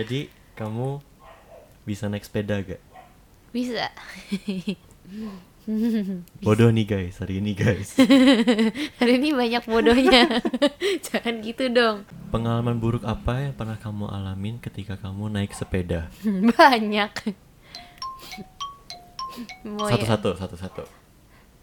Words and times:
Jadi 0.00 0.32
kamu 0.56 0.96
bisa 1.84 2.08
naik 2.08 2.24
sepeda 2.24 2.56
gak? 2.58 2.80
Bisa. 3.52 3.92
Bodoh 6.40 6.72
nih 6.72 6.88
guys, 6.88 7.20
hari 7.20 7.36
ini 7.36 7.52
guys. 7.52 7.94
Hari 8.98 9.12
ini 9.12 9.30
banyak 9.30 9.60
bodohnya. 9.62 10.40
Jangan 11.06 11.44
gitu 11.44 11.68
dong. 11.68 12.08
Pengalaman 12.32 12.80
buruk 12.80 13.04
apa 13.04 13.44
yang 13.44 13.52
pernah 13.52 13.76
kamu 13.76 14.08
alamin 14.08 14.56
ketika 14.56 14.96
kamu 14.96 15.28
naik 15.28 15.52
sepeda? 15.52 16.08
banyak. 16.24 17.12
Ya- 19.60 19.90
Satu-satu, 19.92 20.30
satu-satu. 20.34 20.82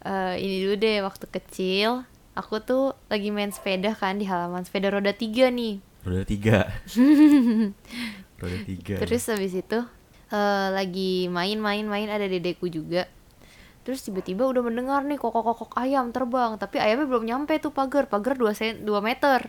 Eh, 0.00 0.34
ini 0.40 0.62
dulu 0.62 0.74
deh 0.78 1.02
waktu 1.02 1.26
kecil 1.28 2.06
aku 2.32 2.62
tuh 2.62 2.84
lagi 3.08 3.28
main 3.28 3.50
sepeda 3.50 3.92
kan 3.92 4.14
di 4.14 4.24
halaman 4.24 4.62
sepeda 4.62 4.88
roda 4.88 5.10
tiga 5.10 5.50
nih 5.50 5.82
Roda 6.00 6.22
tiga. 6.22 6.70
Roda 8.38 8.58
tiga. 8.64 8.94
terus 9.02 9.26
habis 9.26 9.52
itu 9.52 9.78
eh, 10.30 10.68
lagi 10.70 11.26
main-main-main 11.26 12.06
ada 12.06 12.24
dedeku 12.24 12.70
juga 12.70 13.10
terus 13.82 14.04
tiba-tiba 14.04 14.44
udah 14.44 14.60
mendengar 14.62 15.00
nih 15.02 15.16
kokok-kokok 15.16 15.74
ayam 15.74 16.12
terbang 16.12 16.54
tapi 16.56 16.76
ayamnya 16.78 17.08
belum 17.08 17.24
nyampe 17.24 17.56
tuh 17.58 17.72
pagar 17.72 18.06
pagar 18.06 18.36
2 18.36 18.52
sen 18.54 18.74
2 18.84 18.90
meter 19.02 19.48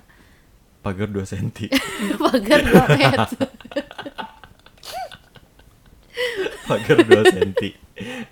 Pagar 0.80 1.12
2 1.12 1.28
cm. 1.28 1.68
pagar 2.24 2.64
2 2.64 2.72
meter 2.96 3.20
Pagar 6.64 6.98
2 7.04 7.34
cm. 7.36 7.52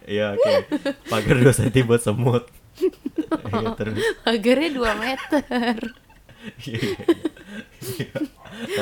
Iya, 0.07 0.31
oke. 0.31 0.53
Pagar 1.11 1.35
2 1.43 1.51
cm 1.51 1.83
buat 1.83 2.01
semut. 2.01 2.45
Iya, 3.27 3.75
terus. 3.75 3.99
pagarnya 4.23 4.69
2 4.71 5.03
meter. 5.03 5.75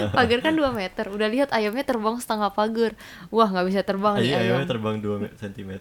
Pagar 0.07 0.39
kan 0.41 0.53
2 0.53 0.63
meter 0.71 1.05
udah 1.05 1.27
lihat 1.27 1.49
ayamnya 1.51 1.83
terbang 1.83 2.15
setengah 2.15 2.47
pagar 2.49 2.95
wah 3.27 3.45
nggak 3.45 3.65
bisa 3.65 3.81
terbang 3.81 4.15
nih 4.15 4.23
Iya, 4.25 4.35
ayam 4.37 4.43
ayamnya 4.55 4.67
terbang 4.67 4.95
2 4.97 5.35
cm. 5.35 5.71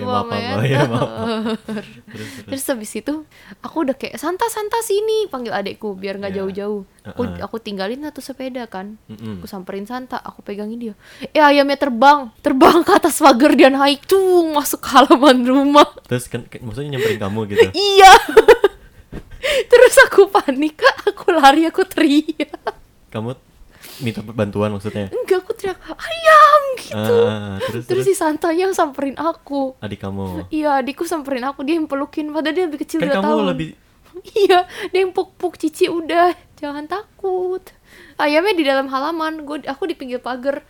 Dua 0.00 0.18
maaf, 0.18 0.26
meter. 0.26 0.56
maaf. 0.88 1.18
Terus, 1.68 1.88
terus. 2.08 2.46
Terus 2.48 2.64
habis 2.66 2.92
itu 2.94 3.14
aku 3.60 3.76
udah 3.82 3.94
kayak 3.94 4.16
Santa 4.16 4.48
Santa 4.48 4.80
sini 4.80 5.28
panggil 5.28 5.52
adekku 5.52 5.92
biar 5.92 6.16
nggak 6.16 6.32
Iya. 6.32 6.38
jauh-jauh. 6.40 6.82
Aku 7.04 7.20
Uh-uh. 7.20 7.42
aku 7.42 7.56
tinggalin 7.58 8.00
lah 8.00 8.10
tuh 8.10 8.22
sepeda 8.22 8.64
kan. 8.64 8.96
Mm-mm. 9.06 9.38
Aku 9.38 9.46
samperin 9.46 9.84
Santa, 9.84 10.16
aku 10.16 10.40
pegangin 10.40 10.78
dia. 10.80 10.94
Eh 11.28 11.42
ayamnya 11.42 11.76
terbang, 11.76 12.30
terbang 12.40 12.80
ke 12.80 12.92
atas 12.92 13.18
pagar 13.18 13.52
dia 13.52 13.68
naik 13.68 14.06
tuh 14.06 14.22
masuk 14.48 14.80
halaman 14.84 15.42
rumah. 15.42 15.84
Terus 16.06 16.26
kan 16.26 16.46
kan- 16.46 16.62
maksudnya 16.62 16.96
nyamperin 16.96 17.18
kamu 17.18 17.40
gitu. 17.50 17.66
Iya. 17.92 18.12
Aku 20.04 20.26
panik, 20.26 20.78
aku 21.04 21.30
lari, 21.30 21.64
aku 21.64 21.82
teriak. 21.84 22.58
Kamu 23.08 23.36
minta 24.00 24.20
bantuan 24.22 24.72
maksudnya. 24.72 25.08
Enggak, 25.08 25.42
aku 25.42 25.52
teriak 25.52 25.78
ayam 25.84 26.62
gitu. 26.76 27.18
Ah, 27.22 27.56
terus, 27.60 27.84
terus, 27.84 28.02
terus 28.02 28.04
si 28.04 28.14
Santa 28.14 28.50
yang 28.50 28.72
samperin 28.72 29.14
aku. 29.14 29.76
adik 29.78 30.00
kamu. 30.00 30.48
Iya, 30.48 30.80
adikku 30.80 31.04
samperin 31.04 31.44
aku, 31.44 31.62
dia 31.62 31.76
yang 31.76 31.86
pelukin. 31.86 32.30
Padahal 32.30 32.52
dia 32.52 32.64
lebih 32.66 32.80
kecil 32.80 32.98
Kan 32.98 33.12
kamu 33.12 33.24
tahun. 33.24 33.44
lebih 33.52 33.68
Iya, 34.44 34.58
dia 34.88 35.00
yang 35.00 35.12
puk-puk 35.12 35.56
cici 35.56 35.86
udah, 35.86 36.32
jangan 36.54 36.84
takut. 36.84 37.62
Ayamnya 38.16 38.54
di 38.54 38.64
dalam 38.64 38.86
halaman, 38.86 39.42
gua 39.42 39.60
aku 39.64 39.84
di 39.84 39.94
pinggir 39.94 40.18
pagar, 40.18 40.64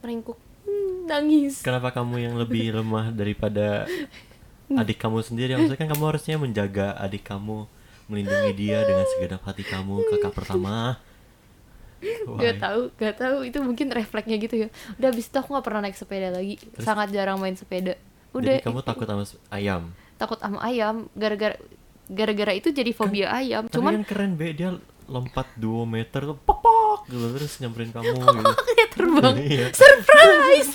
meringkuk, 0.00 0.38
Hmm, 0.62 1.10
nangis. 1.10 1.58
Kenapa 1.58 1.90
kamu 1.90 2.22
yang 2.22 2.34
lebih 2.38 2.70
lemah 2.78 3.10
daripada 3.10 3.82
adik 4.68 4.94
kamu 4.96 5.18
sendiri? 5.20 5.52
Maksudnya 5.52 5.74
kan 5.76 5.90
kamu 5.90 6.04
harusnya 6.06 6.36
menjaga 6.38 6.94
adik 6.96 7.26
kamu, 7.26 7.66
melindungi 8.12 8.52
dia 8.54 8.78
dengan 8.82 9.08
segenap 9.08 9.40
hati 9.42 9.64
kamu, 9.64 9.96
kakak 10.06 10.32
pertama. 10.32 11.00
Gak 12.34 12.58
tahu, 12.58 12.80
gak 12.92 13.14
tahu 13.16 13.36
itu 13.42 13.58
mungkin 13.58 13.86
refleksnya 13.88 14.36
gitu 14.36 14.54
ya. 14.56 14.68
Udah 14.96 15.08
abis 15.08 15.26
itu 15.26 15.36
aku 15.36 15.48
nggak 15.50 15.62
pernah 15.62 15.80
naik 15.80 15.94
sepeda 15.94 16.28
lagi, 16.28 16.58
sangat 16.76 17.08
jarang 17.10 17.38
main 17.38 17.54
sepeda. 17.54 17.94
Udah 18.32 18.58
Jadi 18.58 18.64
kamu 18.64 18.80
takut 18.82 19.06
sama 19.06 19.22
ayam. 19.48 19.82
takut 20.16 20.36
sama 20.36 20.58
ayam, 20.60 21.06
gara-gara 21.12 21.54
gara-gara 22.04 22.52
itu 22.52 22.68
jadi 22.68 22.90
fobia 22.90 23.30
ayam. 23.30 23.64
Tapi 23.64 23.74
Cuman 23.74 23.92
kan 23.96 24.04
keren 24.04 24.32
be, 24.34 24.50
dia 24.50 24.74
lompat 25.04 25.46
2 25.54 25.66
meter 25.84 26.20
tuh 26.24 26.38
pok 26.38 26.58
pok 26.58 27.00
gitu 27.04 27.26
terus 27.34 27.58
nyamperin 27.58 27.90
kamu 27.90 28.14
gitu. 28.14 28.50
dia 28.72 28.86
terbang, 28.88 29.34
Iya. 29.50 29.66
surprise. 29.70 30.72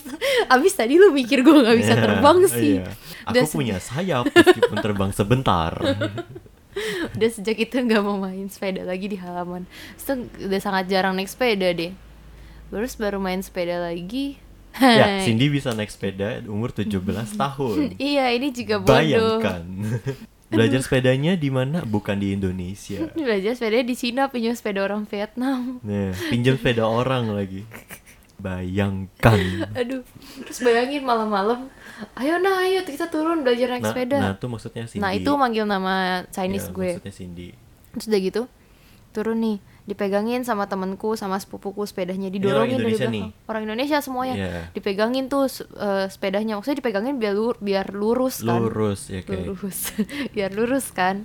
Abis 0.47 0.74
tadi 0.74 0.96
lu 0.96 1.12
mikir 1.12 1.42
gue 1.42 1.56
nggak 1.56 1.78
bisa 1.78 1.94
Iya, 1.94 2.03
terbang 2.03 2.38
sih. 2.46 2.74
iya. 2.78 2.88
Udah 3.26 3.42
Aku 3.42 3.52
punya 3.53 3.78
sayap 3.78 4.24
meskipun 4.28 4.78
terbang 4.80 5.12
sebentar. 5.12 5.72
udah 7.16 7.30
sejak 7.30 7.58
itu 7.58 7.76
nggak 7.78 8.02
mau 8.02 8.18
main 8.18 8.48
sepeda 8.48 8.82
lagi 8.82 9.08
di 9.08 9.18
halaman 9.18 9.66
tuh 9.98 10.26
udah 10.40 10.60
sangat 10.60 10.88
jarang 10.88 11.14
naik 11.14 11.28
sepeda 11.28 11.72
deh 11.72 11.94
terus 12.68 12.96
baru 12.96 13.18
main 13.18 13.40
sepeda 13.40 13.80
lagi 13.80 14.36
ya, 14.76 15.20
Cindy 15.26 15.48
bisa 15.48 15.72
naik 15.72 15.90
sepeda 15.90 16.44
umur 16.46 16.70
17 16.70 16.92
tahun. 17.42 17.96
iya 17.98 18.30
ini 18.32 18.52
juga 18.52 18.78
bodoh 18.78 18.94
Bayangkan. 18.94 19.64
Belajar 20.48 20.80
sepedanya 20.80 21.36
di 21.36 21.52
mana? 21.52 21.84
Bukan 21.84 22.24
di 22.24 22.32
Indonesia. 22.32 23.04
belajar 23.12 23.52
sepeda 23.52 23.84
di 23.84 23.96
Cina 24.00 24.32
punya 24.32 24.56
sepeda 24.56 24.80
orang 24.80 25.04
Vietnam 25.04 25.84
Nah, 25.84 26.16
pinjam 26.32 26.56
sepeda 26.56 26.88
orang 26.88 27.28
lagi. 27.36 27.68
Bayangkan. 28.38 29.40
aduh 29.80 30.06
terus 30.40 30.59
bayangin 30.62 31.02
malam-malam 31.02 31.68
ayo 32.16 32.38
nah 32.38 32.62
ayo 32.62 32.81
kita 32.84 33.08
turun 33.08 33.42
belajar 33.42 33.68
naik 33.68 33.81
Nah, 33.81 33.92
sepeda 33.92 34.18
nah 34.20 34.34
tuh 34.34 34.48
maksudnya 34.48 34.86
Cindy. 34.86 35.02
nah 35.02 35.12
itu 35.12 35.31
manggil 35.34 35.66
nama 35.66 35.94
Chinese 36.30 36.70
Ya, 36.70 36.72
gue 36.72 36.90
Maksudnya 36.96 37.16
Cindy. 37.16 37.47
terus 37.92 38.06
udah 38.08 38.20
gitu 38.22 38.42
turun 39.17 39.38
nih 39.39 39.57
dipegangin 39.83 40.44
sama 40.44 40.67
temenku 40.67 41.16
sama 41.16 41.35
sepupuku 41.35 41.79
sepedanya 41.81 42.28
Ini 42.28 42.38
orang 42.44 42.67
didorongin 42.67 42.78
dari 42.78 42.91
belakang. 42.91 43.13
nih? 43.13 43.25
orang 43.45 43.61
Indonesia 43.63 43.97
semuanya. 43.97 44.35
Iya. 44.35 44.61
dipegangin 44.72 45.25
tuh 45.25 45.47
eh, 45.73 46.05
sepedanya. 46.05 46.53
Maksudnya 46.53 46.78
dipegangin 46.78 47.16
biar 47.16 47.33
lur 47.33 47.55
biar 47.57 47.89
lurus 47.89 48.39
kan? 48.39 48.59
Lurus 48.59 49.07
ya 49.07 49.23
kayak. 49.23 49.47
lurus. 49.47 49.79
Biar 50.35 50.51
lurus 50.51 50.85
kan? 50.91 51.23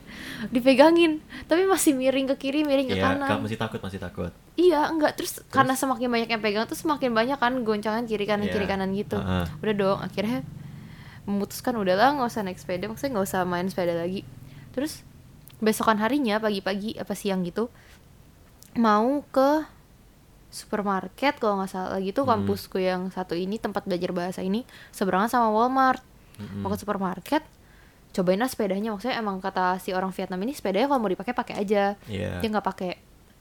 Dipegangin. 0.48 1.20
Tapi 1.44 1.62
masih 1.64 1.92
miring 1.92 2.30
ke 2.30 2.40
kiri 2.40 2.62
miring 2.62 2.86
ke 2.86 2.94
Ya, 2.94 3.12
kanan. 3.12 3.28
Kak, 3.28 3.38
masih 3.40 3.58
takut, 3.58 3.78
masih 3.78 3.98
takut. 3.98 4.30
iya 4.54 4.86
enggak. 4.86 5.14
Terus, 5.14 5.42
karena 5.48 5.74
semakin 5.74 6.08
banyak 6.08 6.28
yang 6.28 6.40
pegang 6.40 6.64
tuh 6.64 6.76
semakin 6.76 7.10
banyak 7.10 7.36
kan 7.36 7.52
goncangan 7.60 8.04
kiri 8.04 8.24
kanan 8.24 8.46
Iya. 8.46 8.54
kiri 8.54 8.66
kanan 8.66 8.90
gitu. 8.92 9.16
Ah. 9.16 9.44
udah 9.58 9.74
dong 9.74 9.98
akhirnya 10.00 10.46
memutuskan 11.22 11.74
udahlah 11.74 12.14
nggak 12.14 12.28
usah 12.28 12.42
naik 12.42 12.56
sepeda. 12.56 12.86
Maksudnya 12.86 13.10
nggak 13.12 13.26
usah 13.26 13.40
main 13.42 13.66
sepeda 13.66 13.92
lagi. 13.92 14.22
Terus 14.70 15.02
besokan 15.62 15.96
harinya 15.96 16.36
pagi-pagi 16.36 16.98
apa 16.98 17.14
siang 17.14 17.40
gitu 17.40 17.70
mau 18.74 19.22
ke 19.26 19.62
supermarket 20.50 21.38
kalau 21.38 21.56
nggak 21.58 21.70
salah 21.70 21.96
lagi 21.96 22.10
tuh 22.10 22.24
Hmm. 22.24 22.42
kampusku 22.42 22.76
yang 22.76 23.08
satu 23.08 23.32
ini 23.32 23.56
tempat 23.56 23.86
belajar 23.86 24.10
bahasa 24.10 24.40
ini 24.40 24.64
seberangan 24.90 25.30
sama 25.30 25.48
Walmart 25.48 26.02
Mm-mm. 26.36 26.60
mau 26.60 26.68
ke 26.68 26.76
supermarket 26.76 27.40
cobain 28.12 28.36
lah 28.36 28.44
sepedanya 28.46 28.92
maksudnya 28.92 29.16
emang 29.16 29.40
kata 29.40 29.78
si 29.78 29.90
orang 29.90 30.10
Vietnam 30.10 30.36
ini 30.38 30.52
sepedanya 30.52 30.84
kalau 30.86 31.00
mau 31.00 31.08
dipakai 31.08 31.32
pakai 31.32 31.54
aja 31.56 31.96
Iya. 32.04 32.36
dia 32.38 32.48
nggak 32.50 32.66
pakai 32.66 32.92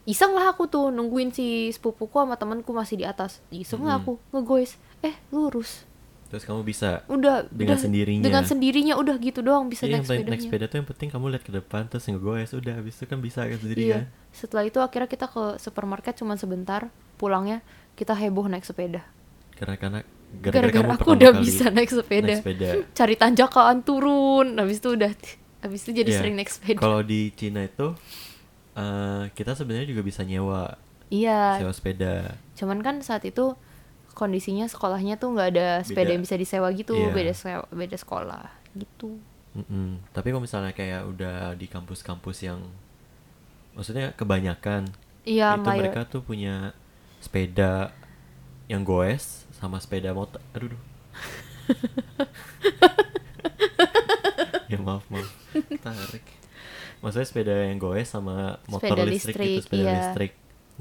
iseng 0.03 0.31
lah 0.31 0.49
aku 0.49 0.65
tuh 0.65 0.87
nungguin 0.89 1.29
si 1.29 1.45
sepupuku 1.69 2.15
sama 2.15 2.33
temanku 2.33 2.71
masih 2.71 2.95
di 2.95 3.03
atas 3.03 3.43
iseng 3.49 3.83
lah 3.83 3.99
Mm-mm. 3.99 4.15
aku 4.15 4.31
ngegoes 4.31 4.71
eh 5.01 5.15
lurus 5.29 5.83
Terus 6.31 6.43
kamu 6.43 6.63
bisa 6.63 7.03
udah 7.05 7.43
Dengan 7.45 7.75
udah- 7.75 7.83
sendirinya. 7.83 8.23
dengan 8.23 8.43
sendirinya 8.43 8.93
udah 8.95 9.15
gitu 9.17 9.39
doang 9.41 9.67
bisa 9.67 9.83
Iya, 9.83 9.99
naik 9.99 10.07
sepedanya 10.07 10.31
naik 10.31 10.41
sepeda 10.41 10.65
tuh 10.65 10.77
yang 10.77 10.87
penting 10.87 11.07
kamu 11.09 11.25
lihat 11.27 11.43
ke 11.43 11.51
depan 11.51 11.81
terus 11.85 12.07
ngegoes 12.07 12.51
udah 12.53 12.73
habis 12.73 12.95
itu 12.95 13.05
kan 13.05 13.19
bisa 13.19 13.43
kan 13.43 13.57
sendiri 13.57 13.79
iya 13.81 13.95
kan. 13.97 14.03
setelah 14.31 14.63
itu 14.63 14.79
akhirnya 14.79 15.05
kita 15.07 15.27
ke 15.27 15.43
supermarket 15.57 16.15
cuman 16.15 16.35
sebentar 16.35 16.87
pulangnya 17.15 17.59
kita 17.93 18.15
heboh 18.15 18.47
naik 18.47 18.63
sepeda 18.63 19.03
Karena 19.53 19.75
karena 19.75 19.99
gara-gara 20.33 20.95
aku 20.95 21.11
udah 21.11 21.31
bisa 21.37 21.67
naik 21.67 21.91
sepeda. 21.91 22.31
naik 22.31 22.39
sepeda. 22.39 22.67
cari 22.97 23.15
tanjakan 23.15 23.77
turun 23.81 24.55
habis 24.55 24.79
itu 24.79 24.89
udah 24.89 25.11
habis 25.59 25.79
itu 25.81 25.91
jadi 25.93 26.09
Iya. 26.09 26.17
sering 26.17 26.33
naik 26.33 26.47
sepeda 26.49 26.79
Kalau 26.79 27.03
di 27.03 27.29
Cina 27.31 27.61
itu 27.61 27.91
eh, 28.73 29.23
kita 29.29 29.51
sebenarnya 29.53 29.83
juga 29.85 30.01
bisa 30.01 30.23
nyewa 30.23 30.79
iya 31.09 31.59
sewa 31.59 31.69
sepeda. 31.71 32.39
cuman 32.55 32.79
kan 32.79 32.95
saat 33.01 33.21
itu 33.21 33.51
kondisinya 34.11 34.65
sekolahnya 34.65 35.15
tuh 35.15 35.31
nggak 35.31 35.47
ada 35.51 35.67
sepeda 35.81 36.05
Beda. 36.05 36.11
yang 36.13 36.21
bisa 36.21 36.35
disewa 36.35 36.67
gitu 36.71 36.93
Iya. 36.93 37.11
beda 37.11 37.33
sewa, 37.33 37.61
beda 37.67 37.95
sekolah 37.95 38.45
gitu 38.73 39.17
Mm-mm. 39.51 39.99
Tapi 40.09 40.31
kalau 40.31 40.39
misalnya 40.39 40.71
kayak 40.71 41.03
udah 41.05 41.53
di 41.59 41.67
kampus-kampus 41.67 42.39
yang 42.41 42.63
maksudnya 43.75 44.11
kebanyakan 44.15 44.87
iya 45.23 45.53
itu 45.53 45.63
mayo- 45.63 45.79
mereka 45.83 46.01
tuh 46.05 46.21
punya 46.21 46.71
sepeda 47.19 47.91
yang 48.65 48.81
goes 48.81 49.43
sama 49.51 49.77
sepeda 49.77 50.09
motor. 50.11 50.39
Aduh. 50.55 50.71
duh. 50.71 50.81
ya 54.71 54.77
maaf 54.79 55.03
maaf. 55.11 55.27
Tarik. 55.83 56.23
Maksudnya 57.01 57.27
sepeda 57.27 57.53
yang 57.67 57.75
goes 57.75 58.07
sama 58.07 58.55
motor 58.65 58.95
Sepeda 58.95 59.03
listrik, 59.03 59.35
gitu, 59.35 59.43
listrik, 59.43 59.63
sepeda 59.67 59.83
iya. 59.83 59.93
listrik. 59.99 60.31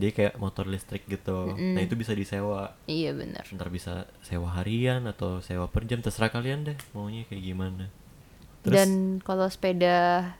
Jadi 0.00 0.12
kayak 0.16 0.34
motor 0.40 0.64
listrik 0.64 1.04
gitu. 1.04 1.52
Mm-mm. 1.52 1.76
Nah, 1.76 1.84
itu 1.84 1.92
bisa 1.92 2.16
disewa. 2.16 2.72
iya 2.88 3.12
benar 3.12 3.44
Ntar 3.52 3.68
bisa 3.68 4.08
sewa 4.24 4.48
harian 4.56 5.04
atau 5.04 5.44
sewa 5.44 5.68
per 5.68 5.84
jam 5.84 6.00
terserah 6.00 6.32
kalian 6.32 6.64
deh 6.64 6.76
maunya 6.96 7.28
kayak 7.28 7.44
gimana. 7.44 7.92
Terus 8.64 8.74
dan 8.74 8.90
kalau 9.20 9.44
sepeda 9.44 10.32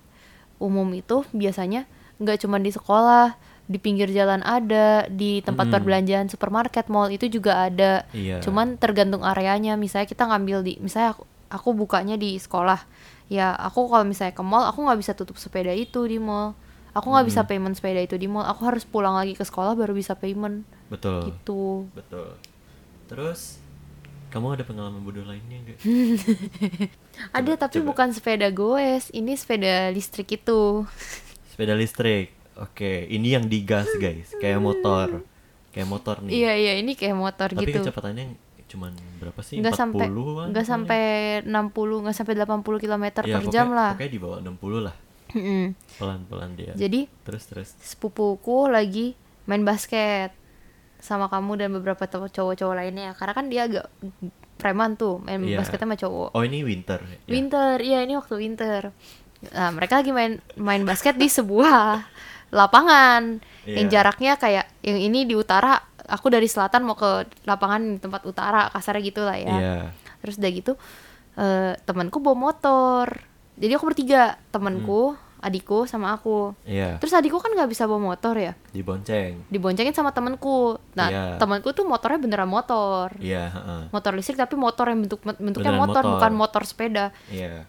umum 0.57 0.89
itu 0.93 1.25
biasanya 1.33 1.85
nggak 2.17 2.41
cuma 2.41 2.57
di 2.57 2.69
sekolah 2.69 3.37
di 3.65 3.79
pinggir 3.79 4.11
jalan 4.11 4.43
ada 4.43 5.07
di 5.07 5.41
tempat 5.41 5.71
Mm-mm. 5.71 5.75
perbelanjaan 5.79 6.27
supermarket 6.27 6.91
mall 6.91 7.07
itu 7.09 7.31
juga 7.31 7.71
ada 7.71 8.03
Iya. 8.11 8.43
cuman 8.43 8.75
tergantung 8.77 9.23
areanya 9.23 9.79
misalnya 9.79 10.11
kita 10.11 10.27
ngambil 10.27 10.67
di 10.67 10.75
misalnya 10.83 11.15
aku, 11.15 11.23
aku 11.49 11.69
bukanya 11.73 12.19
di 12.19 12.35
sekolah 12.35 12.83
ya 13.31 13.55
aku 13.55 13.87
kalau 13.87 14.03
misalnya 14.03 14.35
ke 14.35 14.43
mall 14.43 14.67
aku 14.67 14.85
nggak 14.85 14.99
bisa 15.01 15.13
tutup 15.15 15.39
sepeda 15.39 15.71
itu 15.71 16.03
di 16.03 16.19
mall 16.19 16.59
aku 16.91 17.07
nggak 17.07 17.27
bisa 17.27 17.41
payment 17.45 17.75
sepeda 17.75 17.99
itu 17.99 18.15
di 18.15 18.27
mall. 18.27 18.45
Aku 18.45 18.65
harus 18.65 18.83
pulang 18.83 19.15
lagi 19.15 19.33
ke 19.33 19.43
sekolah 19.43 19.73
baru 19.73 19.93
bisa 19.93 20.15
payment. 20.15 20.63
Betul. 20.89 21.31
Gitu. 21.31 21.87
Betul. 21.91 22.35
Terus 23.07 23.59
kamu 24.29 24.55
ada 24.55 24.63
pengalaman 24.63 25.01
bodoh 25.01 25.23
lainnya 25.23 25.59
nggak? 25.61 25.79
Ada 27.37 27.53
tapi 27.59 27.83
coba. 27.83 27.93
bukan 27.93 28.09
sepeda 28.11 28.49
goes. 28.49 29.11
Ini 29.11 29.35
sepeda 29.35 29.91
listrik 29.91 30.31
itu. 30.33 30.87
Sepeda 31.47 31.75
listrik. 31.75 32.31
Oke 32.57 33.07
ini 33.07 33.35
yang 33.35 33.45
digas 33.45 33.91
guys. 33.97 34.31
Kayak 34.37 34.61
motor. 34.61 35.27
Kayak 35.71 35.89
motor 35.89 36.23
nih. 36.23 36.31
Iya 36.33 36.53
iya 36.57 36.73
ini 36.79 36.95
kayak 36.95 37.15
motor 37.15 37.49
tapi 37.51 37.67
gitu. 37.67 37.83
kecepatannya 37.83 38.35
cuman 38.71 38.95
berapa 39.19 39.41
sih? 39.43 39.59
Nggak 39.59 39.75
sampai 39.75 40.07
40-an 40.07 40.55
nggak 40.55 40.63
pokoknya. 40.63 40.63
sampai 40.63 41.03
60 41.43 42.03
nggak 42.07 42.17
sampai 42.17 42.35
80 42.39 42.79
km 42.79 43.05
Ya, 43.05 43.11
per 43.11 43.25
pokoknya- 43.27 43.51
jam 43.51 43.67
lah. 43.75 43.91
pokoknya 43.99 44.13
di 44.15 44.21
bawah 44.23 44.39
60 44.41 44.79
lah 44.79 44.95
Pelan-pelan 45.97 46.51
dia. 46.55 46.73
Jadi 46.75 47.07
terus 47.23 47.45
terus. 47.45 47.69
sepupuku 47.79 48.67
lagi 48.67 49.15
main 49.45 49.63
basket 49.63 50.31
sama 50.99 51.27
kamu 51.27 51.53
dan 51.57 51.69
beberapa 51.73 52.05
teman 52.05 52.29
cowok-cowok 52.29 52.75
lainnya. 52.75 53.15
Karena 53.15 53.33
kan 53.33 53.47
dia 53.47 53.65
agak 53.65 53.87
preman 54.57 54.95
tuh 54.95 55.19
main 55.21 55.41
Iya. 55.41 55.57
basketnya 55.57 55.87
sama 55.87 55.97
cowok. 55.97 56.29
Oh 56.33 56.43
ini 56.43 56.61
winter 56.61 57.01
ya? 57.01 57.17
winter 57.27 57.77
iya 57.81 57.99
ini 58.01 58.15
waktu 58.15 58.35
winter. 58.37 58.93
Nah 59.51 59.71
mereka 59.73 59.99
lagi 59.99 60.13
main 60.13 60.37
main 60.55 60.85
basket 60.85 61.17
di 61.17 61.27
sebuah 61.27 62.05
lapangan. 62.53 63.41
Yang 63.65 63.87
Iya. 63.87 63.93
jaraknya 63.93 64.33
kayak 64.37 64.67
yang 64.83 64.99
ini 64.99 65.25
di 65.25 65.33
utara 65.33 65.81
aku 66.05 66.27
dari 66.27 66.45
selatan 66.45 66.83
mau 66.83 66.95
ke 66.95 67.09
lapangan 67.45 67.97
di 67.97 67.99
tempat 67.99 68.23
utara 68.25 68.67
kasarnya 68.69 69.03
gitu 69.03 69.23
lah 69.23 69.37
ya. 69.37 69.55
Iya. 69.55 69.77
terus 70.21 70.37
udah 70.37 70.51
gitu 70.51 70.73
eh 71.33 71.73
temanku 71.81 72.21
bawa 72.21 72.53
motor 72.53 73.09
jadi 73.61 73.77
aku 73.77 73.93
bertiga 73.93 74.41
temanku 74.49 75.15
adikku 75.41 75.89
sama 75.89 76.13
aku. 76.13 76.53
Iya. 76.69 77.01
Terus 77.01 77.17
adikku 77.17 77.41
kan 77.41 77.49
nggak 77.57 77.73
bisa 77.73 77.89
bawa 77.89 78.13
motor 78.13 78.37
ya? 78.37 78.53
Dibonceng. 78.77 79.41
Diboncengin 79.49 79.97
sama 79.97 80.13
temanku. 80.13 80.77
Nah 80.93 81.09
Iya. 81.09 81.25
temanku 81.41 81.73
tuh 81.73 81.89
motornya 81.89 82.21
beneran 82.21 82.49
motor. 82.49 83.17
Iya 83.17 83.49
heeh. 83.49 83.83
motor 83.89 84.13
listrik 84.13 84.37
tapi 84.37 84.61
motor 84.61 84.93
yang 84.93 85.01
bentuk 85.01 85.21
bentuknya 85.25 85.73
Beneran 85.73 85.81
motor, 85.81 86.03
motor. 86.05 86.13
bukan 86.21 86.33
motor 86.37 86.63
sepeda. 86.69 87.07
Iya. 87.33 87.65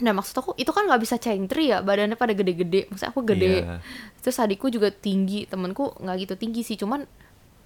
Nah 0.00 0.12
maksud 0.16 0.32
aku 0.32 0.50
itu 0.56 0.72
kan 0.72 0.88
nggak 0.88 1.00
bisa 1.04 1.20
cengtri 1.20 1.68
ya 1.68 1.84
badannya 1.84 2.16
pada 2.16 2.32
gede-gede. 2.32 2.88
Maksudnya 2.88 3.12
aku 3.12 3.20
gede. 3.24 3.68
Iya. 3.68 3.78
terus 4.20 4.36
adikku 4.36 4.68
juga 4.68 4.92
tinggi 4.92 5.48
temanku 5.48 5.96
nggak 6.00 6.16
gitu 6.24 6.34
tinggi 6.40 6.60
sih. 6.64 6.76
Cuman 6.80 7.04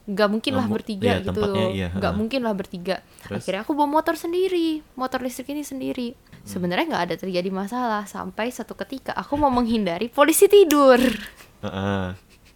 nggak 0.04 0.28
mungkin 0.28 0.52
lah 0.52 0.68
bertiga 0.68 1.16
iya, 1.16 1.24
gitu. 1.24 1.32
tempatnya 1.32 1.66
iya, 1.72 1.88
nggak 1.96 2.12
mungkin 2.12 2.40
lah 2.44 2.52
bertiga. 2.52 3.00
Terus? 3.24 3.40
akhirnya 3.40 3.60
aku 3.64 3.72
bawa 3.72 3.88
motor 3.88 4.20
sendiri 4.20 4.84
motor 5.00 5.24
listrik 5.24 5.48
ini 5.52 5.64
sendiri. 5.64 6.12
Hmm. 6.12 6.44
sebenarnya 6.44 6.84
nggak 6.92 7.04
ada 7.08 7.14
terjadi 7.16 7.48
masalah 7.48 8.04
sampai 8.04 8.52
satu 8.52 8.76
ketika 8.76 9.16
aku 9.16 9.40
mau 9.40 9.48
menghindari 9.48 10.12
polisi 10.12 10.44
tidur. 10.44 11.00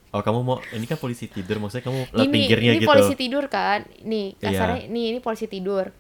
Oh 0.09 0.25
kamu 0.25 0.41
mau 0.41 0.57
ini 0.73 0.89
kan 0.89 0.97
polisi 0.97 1.29
tidur 1.29 1.61
maksudnya 1.61 1.85
kamu 1.85 2.01
lewat 2.17 2.25
ini 2.25 2.33
pinggirnya 2.33 2.71
ini 2.73 2.81
gitu. 2.81 2.89
polisi 2.89 3.15
tidur 3.17 3.45
kan? 3.53 3.85
Nih 4.05 4.37
Iya. 4.37 4.45
kasarnya 4.45 4.81
nih 4.89 5.05
ini 5.13 5.19
polisi 5.21 5.47
tidur. 5.49 5.93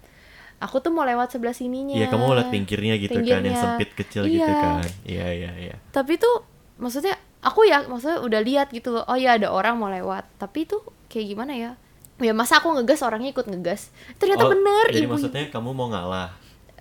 Aku 0.58 0.80
tuh 0.80 0.90
mau 0.90 1.04
lewat 1.04 1.28
sebelah 1.32 1.52
sininya. 1.52 1.92
Iya 1.94 2.08
kamu 2.08 2.24
mau 2.24 2.34
lihat 2.34 2.48
pinggirnya 2.50 2.96
gitu 2.96 3.14
kan 3.14 3.24
yang 3.24 3.44
Pinggirnya. 3.44 3.60
sempit 3.60 3.90
kecil 3.94 4.24
gitu 4.26 4.42
Iya. 4.48 4.56
kan. 4.60 4.84
Iya 5.04 5.26
iya 5.32 5.50
iya. 5.60 5.74
Tapi 5.92 6.16
tuh 6.16 6.44
maksudnya 6.80 7.20
aku 7.40 7.64
ya 7.64 7.82
maksudnya 7.82 8.18
udah 8.18 8.40
lihat 8.40 8.68
gitu 8.68 8.90
loh 8.90 9.02
oh 9.02 9.14
ya 9.14 9.34
ada 9.34 9.48
orang 9.48 9.76
mau 9.76 9.86
lewat. 9.86 10.26
Tapi 10.36 10.64
tuh 10.64 10.80
kayak 11.06 11.26
gimana 11.28 11.52
ya? 11.52 11.70
Ya 12.18 12.32
masa 12.32 12.58
aku 12.58 12.72
ngegas 12.72 12.98
orangnya 13.00 13.30
ikut 13.30 13.46
ngegas? 13.46 13.94
Ternyata 14.16 14.42
Oh, 14.42 14.50
bener 14.50 14.86
jadi 14.88 15.06
ibu 15.06 15.14
maksudnya 15.14 15.46
kamu 15.48 15.70
mau 15.70 15.86
ngalah? 15.86 16.34